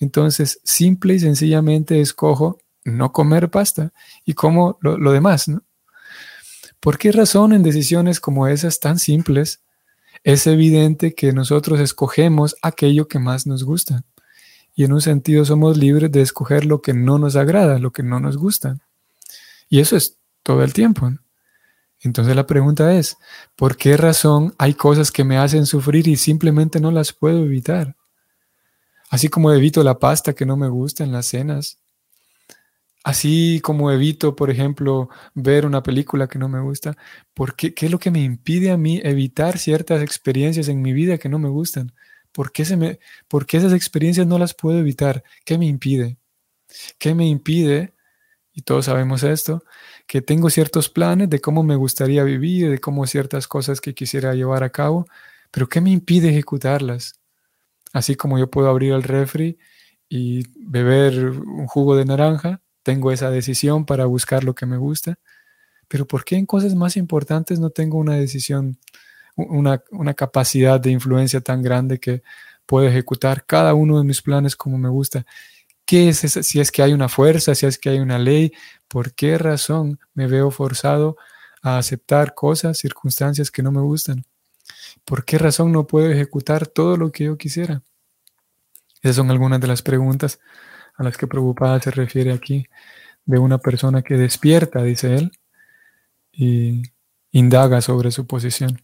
entonces 0.00 0.60
simple 0.64 1.14
y 1.14 1.20
sencillamente 1.20 2.00
escojo 2.00 2.58
no 2.82 3.12
comer 3.12 3.50
pasta 3.50 3.92
y 4.24 4.34
como 4.34 4.78
lo, 4.80 5.12
demás, 5.12 5.46
¿no? 5.46 5.62
¿Por 6.80 6.98
qué 6.98 7.12
razón 7.12 7.52
en 7.52 7.62
decisiones 7.62 8.18
como 8.18 8.48
esas 8.48 8.80
tan 8.80 8.98
simples 8.98 9.62
es 10.24 10.44
evidente 10.48 11.14
que 11.14 11.32
nosotros 11.32 11.78
escogemos 11.78 12.56
aquello 12.62 13.06
que 13.06 13.20
más 13.20 13.46
nos 13.46 13.62
gusta? 13.62 14.02
Y 14.74 14.82
en 14.82 14.92
un 14.92 15.00
sentido 15.00 15.44
somos 15.44 15.76
libres 15.76 16.10
de 16.10 16.20
escoger 16.20 16.64
lo 16.66 16.82
que 16.82 16.94
no 16.94 17.16
nos 17.20 17.36
agrada, 17.36 17.78
lo 17.78 17.92
que 17.92 18.02
no 18.02 18.18
nos 18.18 18.36
gusta. 18.36 18.76
Y 19.68 19.78
eso 19.78 19.96
es 19.96 20.18
todo 20.42 20.64
el 20.64 20.72
tiempo. 20.72 21.12
Entonces 22.00 22.36
la 22.36 22.46
pregunta 22.46 22.94
es, 22.94 23.18
¿por 23.56 23.76
qué 23.76 23.96
razón 23.96 24.54
hay 24.58 24.74
cosas 24.74 25.10
que 25.10 25.24
me 25.24 25.38
hacen 25.38 25.66
sufrir 25.66 26.06
y 26.06 26.16
simplemente 26.16 26.80
no 26.80 26.90
las 26.90 27.12
puedo 27.12 27.44
evitar? 27.44 27.96
Así 29.10 29.28
como 29.28 29.52
evito 29.52 29.82
la 29.82 29.98
pasta 29.98 30.34
que 30.34 30.46
no 30.46 30.56
me 30.56 30.68
gusta 30.68 31.02
en 31.02 31.12
las 31.12 31.26
cenas. 31.26 31.78
Así 33.04 33.60
como 33.62 33.90
evito, 33.90 34.36
por 34.36 34.50
ejemplo, 34.50 35.08
ver 35.34 35.64
una 35.64 35.82
película 35.82 36.28
que 36.28 36.38
no 36.38 36.48
me 36.48 36.60
gusta. 36.60 36.96
¿Por 37.32 37.56
qué, 37.56 37.72
¿Qué 37.72 37.86
es 37.86 37.92
lo 37.92 37.98
que 37.98 38.10
me 38.10 38.20
impide 38.20 38.70
a 38.70 38.76
mí 38.76 39.00
evitar 39.02 39.58
ciertas 39.58 40.02
experiencias 40.02 40.68
en 40.68 40.82
mi 40.82 40.92
vida 40.92 41.16
que 41.18 41.28
no 41.28 41.38
me 41.38 41.48
gustan? 41.48 41.92
¿Por 42.32 42.52
qué, 42.52 42.64
se 42.64 42.76
me, 42.76 42.98
¿Por 43.26 43.46
qué 43.46 43.56
esas 43.56 43.72
experiencias 43.72 44.26
no 44.26 44.38
las 44.38 44.54
puedo 44.54 44.78
evitar? 44.78 45.24
¿Qué 45.44 45.56
me 45.56 45.66
impide? 45.66 46.18
¿Qué 46.98 47.14
me 47.14 47.26
impide? 47.26 47.94
Y 48.52 48.62
todos 48.62 48.86
sabemos 48.86 49.22
esto, 49.22 49.62
que 50.08 50.22
tengo 50.22 50.48
ciertos 50.48 50.88
planes 50.88 51.28
de 51.28 51.40
cómo 51.40 51.62
me 51.62 51.76
gustaría 51.76 52.24
vivir, 52.24 52.70
de 52.70 52.78
cómo 52.80 53.06
ciertas 53.06 53.46
cosas 53.46 53.80
que 53.82 53.94
quisiera 53.94 54.34
llevar 54.34 54.64
a 54.64 54.70
cabo, 54.70 55.06
pero 55.50 55.68
¿qué 55.68 55.82
me 55.82 55.90
impide 55.90 56.30
ejecutarlas? 56.30 57.20
Así 57.92 58.16
como 58.16 58.38
yo 58.38 58.50
puedo 58.50 58.70
abrir 58.70 58.94
el 58.94 59.02
refri 59.02 59.58
y 60.08 60.44
beber 60.56 61.28
un 61.28 61.66
jugo 61.66 61.94
de 61.94 62.06
naranja, 62.06 62.62
tengo 62.82 63.12
esa 63.12 63.30
decisión 63.30 63.84
para 63.84 64.06
buscar 64.06 64.44
lo 64.44 64.54
que 64.54 64.64
me 64.64 64.78
gusta, 64.78 65.18
pero 65.88 66.06
¿por 66.06 66.24
qué 66.24 66.36
en 66.36 66.46
cosas 66.46 66.74
más 66.74 66.96
importantes 66.96 67.60
no 67.60 67.68
tengo 67.68 67.98
una 67.98 68.14
decisión, 68.14 68.78
una, 69.36 69.82
una 69.90 70.14
capacidad 70.14 70.80
de 70.80 70.90
influencia 70.90 71.42
tan 71.42 71.60
grande 71.60 72.00
que 72.00 72.22
puedo 72.64 72.88
ejecutar 72.88 73.44
cada 73.44 73.74
uno 73.74 73.98
de 73.98 74.04
mis 74.04 74.22
planes 74.22 74.56
como 74.56 74.78
me 74.78 74.88
gusta? 74.88 75.26
¿Qué 75.88 76.10
es 76.10 76.18
si 76.18 76.60
es 76.60 76.70
que 76.70 76.82
hay 76.82 76.92
una 76.92 77.08
fuerza, 77.08 77.54
si 77.54 77.64
es 77.64 77.78
que 77.78 77.88
hay 77.88 77.98
una 77.98 78.18
ley? 78.18 78.52
¿Por 78.88 79.14
qué 79.14 79.38
razón 79.38 79.98
me 80.12 80.26
veo 80.26 80.50
forzado 80.50 81.16
a 81.62 81.78
aceptar 81.78 82.34
cosas, 82.34 82.76
circunstancias 82.76 83.50
que 83.50 83.62
no 83.62 83.72
me 83.72 83.80
gustan? 83.80 84.26
¿Por 85.06 85.24
qué 85.24 85.38
razón 85.38 85.72
no 85.72 85.86
puedo 85.86 86.10
ejecutar 86.10 86.66
todo 86.66 86.98
lo 86.98 87.10
que 87.10 87.24
yo 87.24 87.38
quisiera? 87.38 87.82
Esas 89.00 89.16
son 89.16 89.30
algunas 89.30 89.62
de 89.62 89.66
las 89.66 89.80
preguntas 89.80 90.40
a 90.94 91.04
las 91.04 91.16
que 91.16 91.26
preocupada 91.26 91.80
se 91.80 91.90
refiere 91.90 92.34
aquí, 92.34 92.66
de 93.24 93.38
una 93.38 93.56
persona 93.56 94.02
que 94.02 94.18
despierta, 94.18 94.82
dice 94.82 95.14
él, 95.14 95.32
y 96.30 96.82
indaga 97.32 97.80
sobre 97.80 98.10
su 98.10 98.26
posición. 98.26 98.82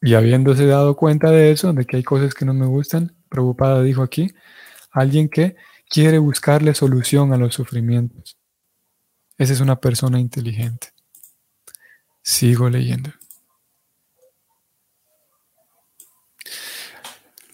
Y 0.00 0.14
habiéndose 0.14 0.64
dado 0.64 0.96
cuenta 0.96 1.30
de 1.30 1.50
eso, 1.50 1.74
de 1.74 1.84
que 1.84 1.98
hay 1.98 2.02
cosas 2.02 2.32
que 2.32 2.46
no 2.46 2.54
me 2.54 2.64
gustan, 2.64 3.15
preocupada 3.28 3.82
dijo 3.82 4.02
aquí, 4.02 4.32
alguien 4.90 5.28
que 5.28 5.56
quiere 5.88 6.18
buscarle 6.18 6.74
solución 6.74 7.32
a 7.32 7.36
los 7.36 7.54
sufrimientos. 7.54 8.36
Esa 9.38 9.52
es 9.52 9.60
una 9.60 9.76
persona 9.76 10.18
inteligente. 10.18 10.88
Sigo 12.22 12.68
leyendo. 12.68 13.12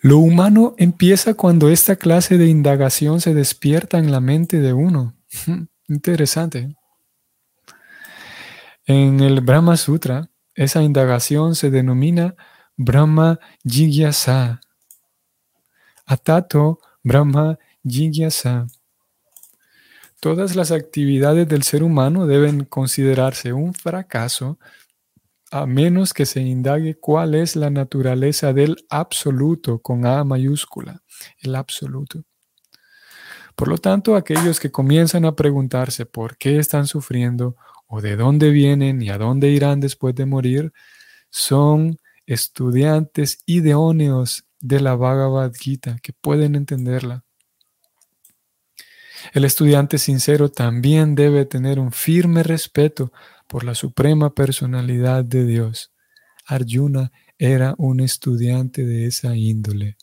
Lo 0.01 0.19
humano 0.19 0.75
empieza 0.79 1.35
cuando 1.35 1.69
esta 1.69 1.95
clase 1.95 2.37
de 2.37 2.49
indagación 2.49 3.21
se 3.21 3.35
despierta 3.35 3.99
en 3.99 4.11
la 4.11 4.21
mente 4.21 4.61
de 4.61 4.73
uno. 4.73 5.15
Interesante. 5.89 6.75
En 8.85 9.21
el 9.21 9.43
Brahma 9.43 9.77
Sutra, 9.77 10.29
esa 10.55 10.83
indagación 10.83 11.55
se 11.55 11.71
denomina 11.71 12.35
Brahma 12.77 13.39
Jigyasa. 13.65 14.61
Atato 16.07 16.81
Brahma 17.03 17.59
Jigyasa. 17.85 18.67
Todas 20.21 20.55
las 20.55 20.71
actividades 20.71 21.49
del 21.49 21.63
ser 21.63 21.83
humano 21.83 22.27
deben 22.27 22.65
considerarse 22.65 23.53
un 23.53 23.75
fracaso 23.75 24.59
a 25.51 25.67
menos 25.67 26.15
que 26.15 26.25
se 26.25 26.41
indague 26.41 26.99
cuál 26.99 27.35
es 27.35 27.57
la 27.57 27.71
naturaleza 27.71 28.53
del 28.53 28.87
absoluto 28.89 29.81
con 29.81 30.07
A 30.07 30.25
mayúscula, 30.25 31.03
el 31.41 31.55
absoluto. 31.55 32.25
Por 33.55 33.69
lo 33.69 33.77
tanto, 33.79 34.17
aquellos 34.17 34.61
que 34.61 34.71
comienzan 34.71 35.25
a 35.25 35.37
preguntarse 35.37 36.07
por 36.07 36.39
qué 36.39 36.59
están 36.59 36.87
sufriendo 36.87 37.57
o 37.87 38.01
de 38.01 38.17
dónde 38.17 38.51
vienen 38.51 39.03
y 39.03 39.11
a 39.11 39.19
dónde 39.19 39.51
irán 39.51 39.81
después 39.81 40.15
de 40.15 40.25
morir, 40.25 40.73
son 41.31 41.99
estudiantes 42.27 43.41
idóneos 43.45 44.47
de 44.63 44.81
la 44.81 44.95
Bhagavad 44.95 45.53
Gita 45.53 45.99
que 46.03 46.15
pueden 46.15 46.55
entenderla. 46.55 47.25
El 49.35 49.45
estudiante 49.45 49.99
sincero 49.99 50.51
también 50.51 51.15
debe 51.15 51.45
tener 51.45 51.79
un 51.79 51.93
firme 51.93 52.43
respeto 52.43 53.13
por 53.47 53.65
la 53.65 53.75
suprema 53.75 54.35
personalidad 54.35 55.25
de 55.25 55.45
Dios. 55.45 55.93
Arjuna 56.47 57.13
era 57.39 57.75
un 57.77 58.01
estudiante 58.01 58.85
de 58.85 59.07
esa 59.07 59.37
índole. 59.37 59.97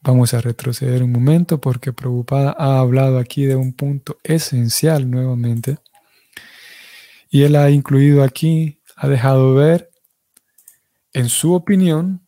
Vamos 0.00 0.34
a 0.34 0.40
retroceder 0.40 1.02
un 1.02 1.12
momento 1.12 1.60
porque 1.60 1.92
Prabhupada 1.92 2.54
ha 2.58 2.78
hablado 2.78 3.18
aquí 3.18 3.46
de 3.46 3.56
un 3.56 3.72
punto 3.72 4.18
esencial 4.22 5.10
nuevamente. 5.10 5.78
Y 7.30 7.42
él 7.42 7.56
ha 7.56 7.70
incluido 7.70 8.22
aquí, 8.22 8.80
ha 8.96 9.08
dejado 9.08 9.54
ver, 9.54 9.90
en 11.14 11.28
su 11.28 11.54
opinión, 11.54 12.26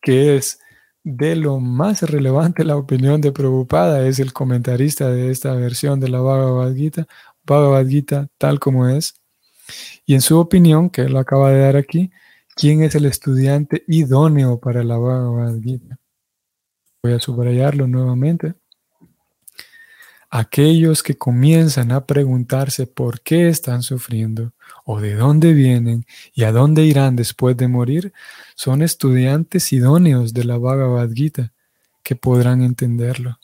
que 0.00 0.36
es 0.36 0.60
de 1.02 1.36
lo 1.36 1.58
más 1.58 2.02
relevante 2.02 2.64
la 2.64 2.76
opinión 2.76 3.20
de 3.20 3.32
Prabhupada, 3.32 4.06
es 4.06 4.18
el 4.18 4.32
comentarista 4.32 5.10
de 5.10 5.30
esta 5.30 5.54
versión 5.54 5.98
de 6.00 6.08
la 6.08 6.20
Bhagavad 6.20 6.74
Gita, 6.74 7.06
Bhagavad 7.44 7.86
Gita 7.86 8.28
tal 8.38 8.60
como 8.60 8.88
es. 8.88 9.14
Y 10.04 10.14
en 10.14 10.20
su 10.20 10.38
opinión, 10.38 10.90
que 10.90 11.02
él 11.02 11.16
acaba 11.16 11.50
de 11.50 11.60
dar 11.60 11.76
aquí, 11.76 12.10
¿quién 12.54 12.82
es 12.82 12.94
el 12.94 13.06
estudiante 13.06 13.84
idóneo 13.88 14.60
para 14.60 14.84
la 14.84 14.98
Bhagavad 14.98 15.58
Gita? 15.60 15.98
Voy 17.02 17.14
a 17.14 17.20
subrayarlo 17.20 17.86
nuevamente. 17.86 18.54
Aquellos 20.28 21.02
que 21.02 21.16
comienzan 21.16 21.92
a 21.92 22.04
preguntarse 22.04 22.86
por 22.86 23.22
qué 23.22 23.48
están 23.48 23.82
sufriendo 23.82 24.52
o 24.88 25.00
de 25.00 25.14
dónde 25.14 25.52
vienen 25.52 26.06
y 26.32 26.44
a 26.44 26.52
dónde 26.52 26.84
irán 26.84 27.16
después 27.16 27.56
de 27.56 27.66
morir 27.66 28.12
son 28.54 28.82
estudiantes 28.82 29.72
idóneos 29.72 30.32
de 30.32 30.44
la 30.44 30.58
Bhagavad 30.58 31.10
Gita 31.10 31.52
que 32.04 32.14
podrán 32.14 32.62
entenderlo. 32.62 33.40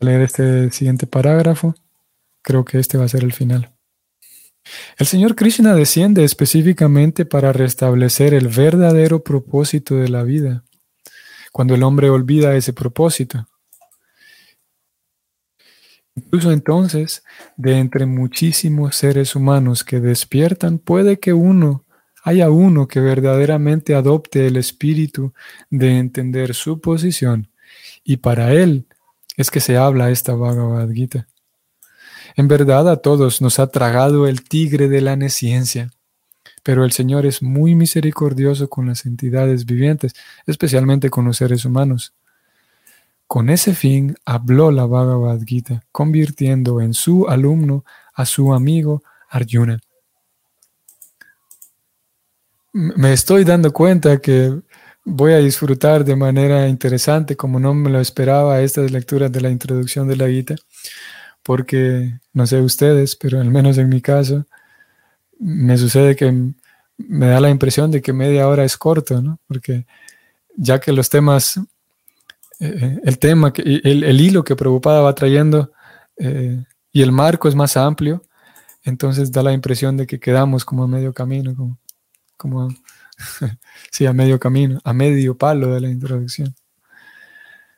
A 0.00 0.04
leer 0.04 0.22
este 0.22 0.72
siguiente 0.72 1.06
parágrafo. 1.06 1.76
Creo 2.42 2.64
que 2.64 2.80
este 2.80 2.98
va 2.98 3.04
a 3.04 3.08
ser 3.08 3.22
el 3.22 3.32
final. 3.32 3.72
El 4.98 5.06
Señor 5.06 5.36
Krishna 5.36 5.74
desciende 5.74 6.24
específicamente 6.24 7.24
para 7.24 7.52
restablecer 7.52 8.34
el 8.34 8.48
verdadero 8.48 9.22
propósito 9.22 9.94
de 9.94 10.08
la 10.08 10.24
vida, 10.24 10.64
cuando 11.52 11.76
el 11.76 11.84
hombre 11.84 12.10
olvida 12.10 12.56
ese 12.56 12.72
propósito. 12.72 13.46
Incluso 16.16 16.52
entonces, 16.52 17.24
de 17.56 17.78
entre 17.78 18.06
muchísimos 18.06 18.96
seres 18.96 19.34
humanos 19.34 19.82
que 19.82 20.00
despiertan, 20.00 20.78
puede 20.78 21.18
que 21.18 21.32
uno, 21.32 21.84
haya 22.22 22.50
uno 22.50 22.86
que 22.86 23.00
verdaderamente 23.00 23.94
adopte 23.94 24.46
el 24.46 24.56
espíritu 24.56 25.32
de 25.70 25.98
entender 25.98 26.54
su 26.54 26.80
posición, 26.80 27.50
y 28.04 28.18
para 28.18 28.52
él 28.52 28.86
es 29.36 29.50
que 29.50 29.60
se 29.60 29.76
habla 29.76 30.10
esta 30.10 30.34
Bhagavad 30.34 30.90
Gita. 30.90 31.26
En 32.36 32.48
verdad 32.48 32.88
a 32.88 32.96
todos 32.96 33.42
nos 33.42 33.58
ha 33.58 33.66
tragado 33.68 34.26
el 34.26 34.42
tigre 34.42 34.88
de 34.88 35.00
la 35.00 35.16
nesciencia, 35.16 35.90
pero 36.62 36.84
el 36.84 36.92
Señor 36.92 37.26
es 37.26 37.42
muy 37.42 37.74
misericordioso 37.74 38.68
con 38.68 38.86
las 38.86 39.04
entidades 39.04 39.66
vivientes, 39.66 40.14
especialmente 40.46 41.10
con 41.10 41.24
los 41.24 41.36
seres 41.36 41.64
humanos. 41.64 42.14
Con 43.34 43.50
ese 43.50 43.74
fin 43.74 44.14
habló 44.24 44.70
la 44.70 44.86
Bhagavad 44.86 45.40
Gita, 45.44 45.82
convirtiendo 45.90 46.80
en 46.80 46.94
su 46.94 47.26
alumno 47.26 47.84
a 48.14 48.26
su 48.26 48.54
amigo 48.54 49.02
Arjuna. 49.28 49.80
Me 52.72 53.12
estoy 53.12 53.42
dando 53.42 53.72
cuenta 53.72 54.18
que 54.18 54.56
voy 55.04 55.32
a 55.32 55.38
disfrutar 55.38 56.04
de 56.04 56.14
manera 56.14 56.68
interesante, 56.68 57.36
como 57.36 57.58
no 57.58 57.74
me 57.74 57.90
lo 57.90 57.98
esperaba, 57.98 58.60
estas 58.60 58.92
lecturas 58.92 59.32
de 59.32 59.40
la 59.40 59.50
introducción 59.50 60.06
de 60.06 60.14
la 60.14 60.28
Gita 60.28 60.54
porque 61.42 62.20
no 62.32 62.46
sé 62.46 62.60
ustedes, 62.60 63.16
pero 63.16 63.40
al 63.40 63.50
menos 63.50 63.78
en 63.78 63.88
mi 63.88 64.00
caso, 64.00 64.46
me 65.40 65.76
sucede 65.76 66.14
que 66.14 66.32
me 66.98 67.26
da 67.26 67.40
la 67.40 67.50
impresión 67.50 67.90
de 67.90 68.00
que 68.00 68.12
media 68.12 68.46
hora 68.46 68.64
es 68.64 68.76
corto, 68.76 69.20
¿no? 69.20 69.40
Porque 69.48 69.86
ya 70.56 70.78
que 70.78 70.92
los 70.92 71.10
temas, 71.10 71.58
eh, 72.60 73.00
el 73.04 73.18
tema, 73.18 73.52
el, 73.56 74.04
el, 74.04 74.20
hilo 74.20 74.44
que 74.44 74.56
Preocupada 74.56 75.00
va 75.00 75.14
trayendo 75.14 75.72
eh, 76.16 76.64
y 76.92 77.02
el 77.02 77.12
marco 77.12 77.48
es 77.48 77.54
más 77.54 77.76
amplio, 77.76 78.22
entonces 78.84 79.32
da 79.32 79.42
la 79.42 79.52
impresión 79.52 79.96
de 79.96 80.06
que 80.06 80.20
quedamos 80.20 80.64
como 80.64 80.84
a 80.84 80.88
medio 80.88 81.12
camino, 81.12 81.54
como, 81.54 81.78
como 82.36 82.68
sí, 83.90 84.06
a 84.06 84.12
medio 84.12 84.38
camino, 84.38 84.80
a 84.84 84.92
medio 84.92 85.36
palo 85.36 85.74
de 85.74 85.80
la 85.80 85.88
introducción. 85.90 86.54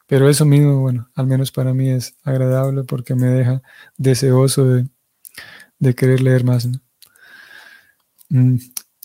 Pero 0.07 0.29
eso 0.29 0.45
mismo, 0.45 0.81
bueno, 0.81 1.09
al 1.15 1.27
menos 1.27 1.51
para 1.51 1.75
mí 1.75 1.91
es 1.91 2.15
agradable 2.23 2.85
porque 2.85 3.15
me 3.15 3.27
deja 3.27 3.63
deseoso 3.97 4.65
de, 4.65 5.95
querer 5.95 6.21
leer 6.21 6.45
más. 6.45 6.69
Mm, 8.29 8.57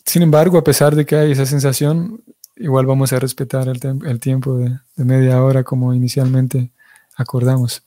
sin 0.04 0.22
embargo, 0.22 0.58
a 0.58 0.64
pesar 0.64 0.94
de 0.94 1.04
que 1.04 1.16
hay 1.16 1.32
esa 1.32 1.46
sensación, 1.46 2.22
igual 2.62 2.86
vamos 2.86 3.12
a 3.12 3.18
respetar 3.18 3.68
el, 3.68 4.20
tiempo 4.20 4.56
de, 4.56 4.78
media 4.96 5.42
hora 5.42 5.64
como 5.64 5.92
inicialmente 5.94 6.72
acordamos. 7.16 7.82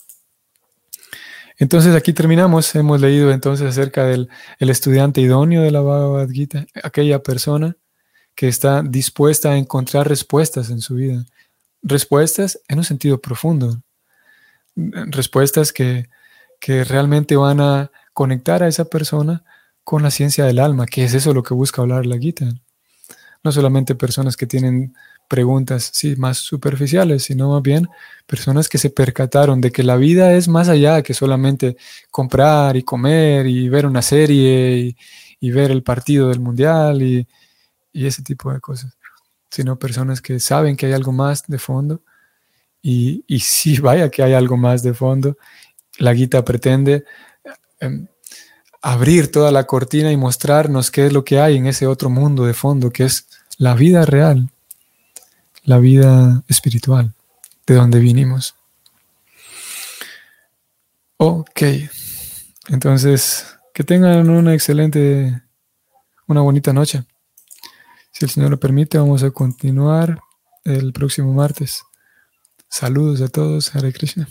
Entonces 1.58 1.96
aquí 1.96 2.14
terminamos. 2.14 2.76
Hemos 2.76 3.00
leído 3.00 3.32
entonces 3.32 3.68
acerca 3.68 4.04
del 4.04 4.30
el 4.60 4.70
estudiante 4.70 5.22
idóneo 5.22 5.62
de 5.62 5.72
la 5.72 5.82
Bhagavad 5.82 6.30
Gita, 6.30 6.66
aquella 6.84 7.24
persona 7.24 7.78
que 8.36 8.48
está 8.50 8.84
dispuesta 8.84 9.52
a 9.52 9.58
encontrar 9.58 10.08
respuestas 10.10 10.70
en 10.70 10.82
su 10.82 10.96
vida 10.96 11.26
respuestas 11.86 12.60
en 12.68 12.80
un 12.80 12.84
sentido 12.84 13.22
profundo, 13.22 13.82
respuestas 14.76 15.72
que, 15.72 16.10
realmente 16.68 17.36
van 17.36 17.62
a 17.62 17.92
conectar 18.12 18.64
a 18.64 18.68
esa 18.68 18.86
persona 18.86 19.44
con 19.84 20.02
la 20.02 20.10
ciencia 20.10 20.46
del 20.46 20.58
alma, 20.58 20.88
que 20.88 21.04
es 21.04 21.14
eso 21.14 21.32
lo 21.32 21.44
que 21.44 21.54
busca 21.54 21.84
hablar 21.84 22.08
la 22.08 22.18
Gita. 22.18 22.48
No 23.46 23.54
solamente 23.54 23.96
personas 23.96 24.36
que 24.36 24.46
tienen 24.46 24.94
preguntas 25.30 25.90
sí, 25.94 26.18
más 26.18 26.40
superficiales, 26.40 27.24
sino 27.24 27.52
más 27.52 27.62
bien 27.62 27.88
personas 28.26 28.68
que 28.68 28.78
se 28.78 28.90
percataron 28.90 29.62
de 29.62 29.72
que 29.72 29.84
la 29.84 29.96
vida 29.96 30.34
es 30.34 30.50
más 30.50 30.68
allá 30.68 31.02
que 31.02 31.14
solamente 31.14 31.78
comprar 32.12 32.76
y 32.76 32.84
comer 32.84 33.48
y 33.48 33.70
ver 33.70 33.86
una 33.86 34.02
serie 34.02 34.96
y, 35.40 35.52
ver 35.52 35.72
el 35.72 35.84
partido 35.84 36.30
del 36.30 36.40
mundial 36.40 37.02
y 37.04 37.28
ese 37.94 38.24
tipo 38.24 38.52
de 38.52 38.60
cosas 38.60 38.98
sino 39.56 39.80
personas 39.80 40.22
que 40.22 40.40
saben 40.42 40.76
que 40.76 40.88
hay 40.88 40.92
algo 40.92 41.14
más 41.14 41.48
de 41.48 41.58
fondo. 41.58 42.02
Y, 42.82 43.24
y 43.28 43.40
sí, 43.40 43.78
vaya 43.82 44.10
que 44.12 44.22
hay 44.22 44.34
algo 44.34 44.58
más 44.58 44.84
de 44.84 44.94
fondo. 44.94 45.38
La 45.98 46.14
guita 46.14 46.44
pretende 46.44 47.06
em, 47.80 48.08
abrir 48.82 49.32
toda 49.32 49.52
la 49.52 49.66
cortina 49.66 50.12
y 50.12 50.18
mostrarnos 50.18 50.92
qué 50.92 51.08
es 51.08 51.14
lo 51.14 51.24
que 51.24 51.40
hay 51.40 51.56
en 51.56 51.68
ese 51.68 51.88
otro 51.88 52.10
mundo 52.10 52.46
de 52.46 52.54
fondo, 52.54 52.92
que 52.92 53.06
es 53.06 53.28
la 53.58 53.74
vida 53.74 54.06
real, 54.06 54.50
la 55.64 55.78
vida 55.80 56.44
espiritual, 56.48 57.14
de 57.66 57.76
donde 57.76 58.00
vinimos. 58.00 58.56
Ok, 61.18 61.62
entonces, 62.68 63.46
que 63.74 63.84
tengan 63.84 64.30
una 64.30 64.54
excelente, 64.54 65.42
una 66.28 66.42
bonita 66.42 66.74
noche. 66.74 67.04
Si 68.12 68.26
el 68.26 68.32
Señor 68.32 68.52
lo 68.52 68.60
permite, 68.60 68.98
vamos 68.98 69.24
a 69.24 69.32
continuar 69.32 70.20
el 70.64 70.94
próximo 70.94 71.34
martes. 71.34 71.84
Saludos 72.70 73.22
a 73.22 73.28
todos, 73.28 73.76
Hare 73.76 73.94
Krishna. 73.94 74.28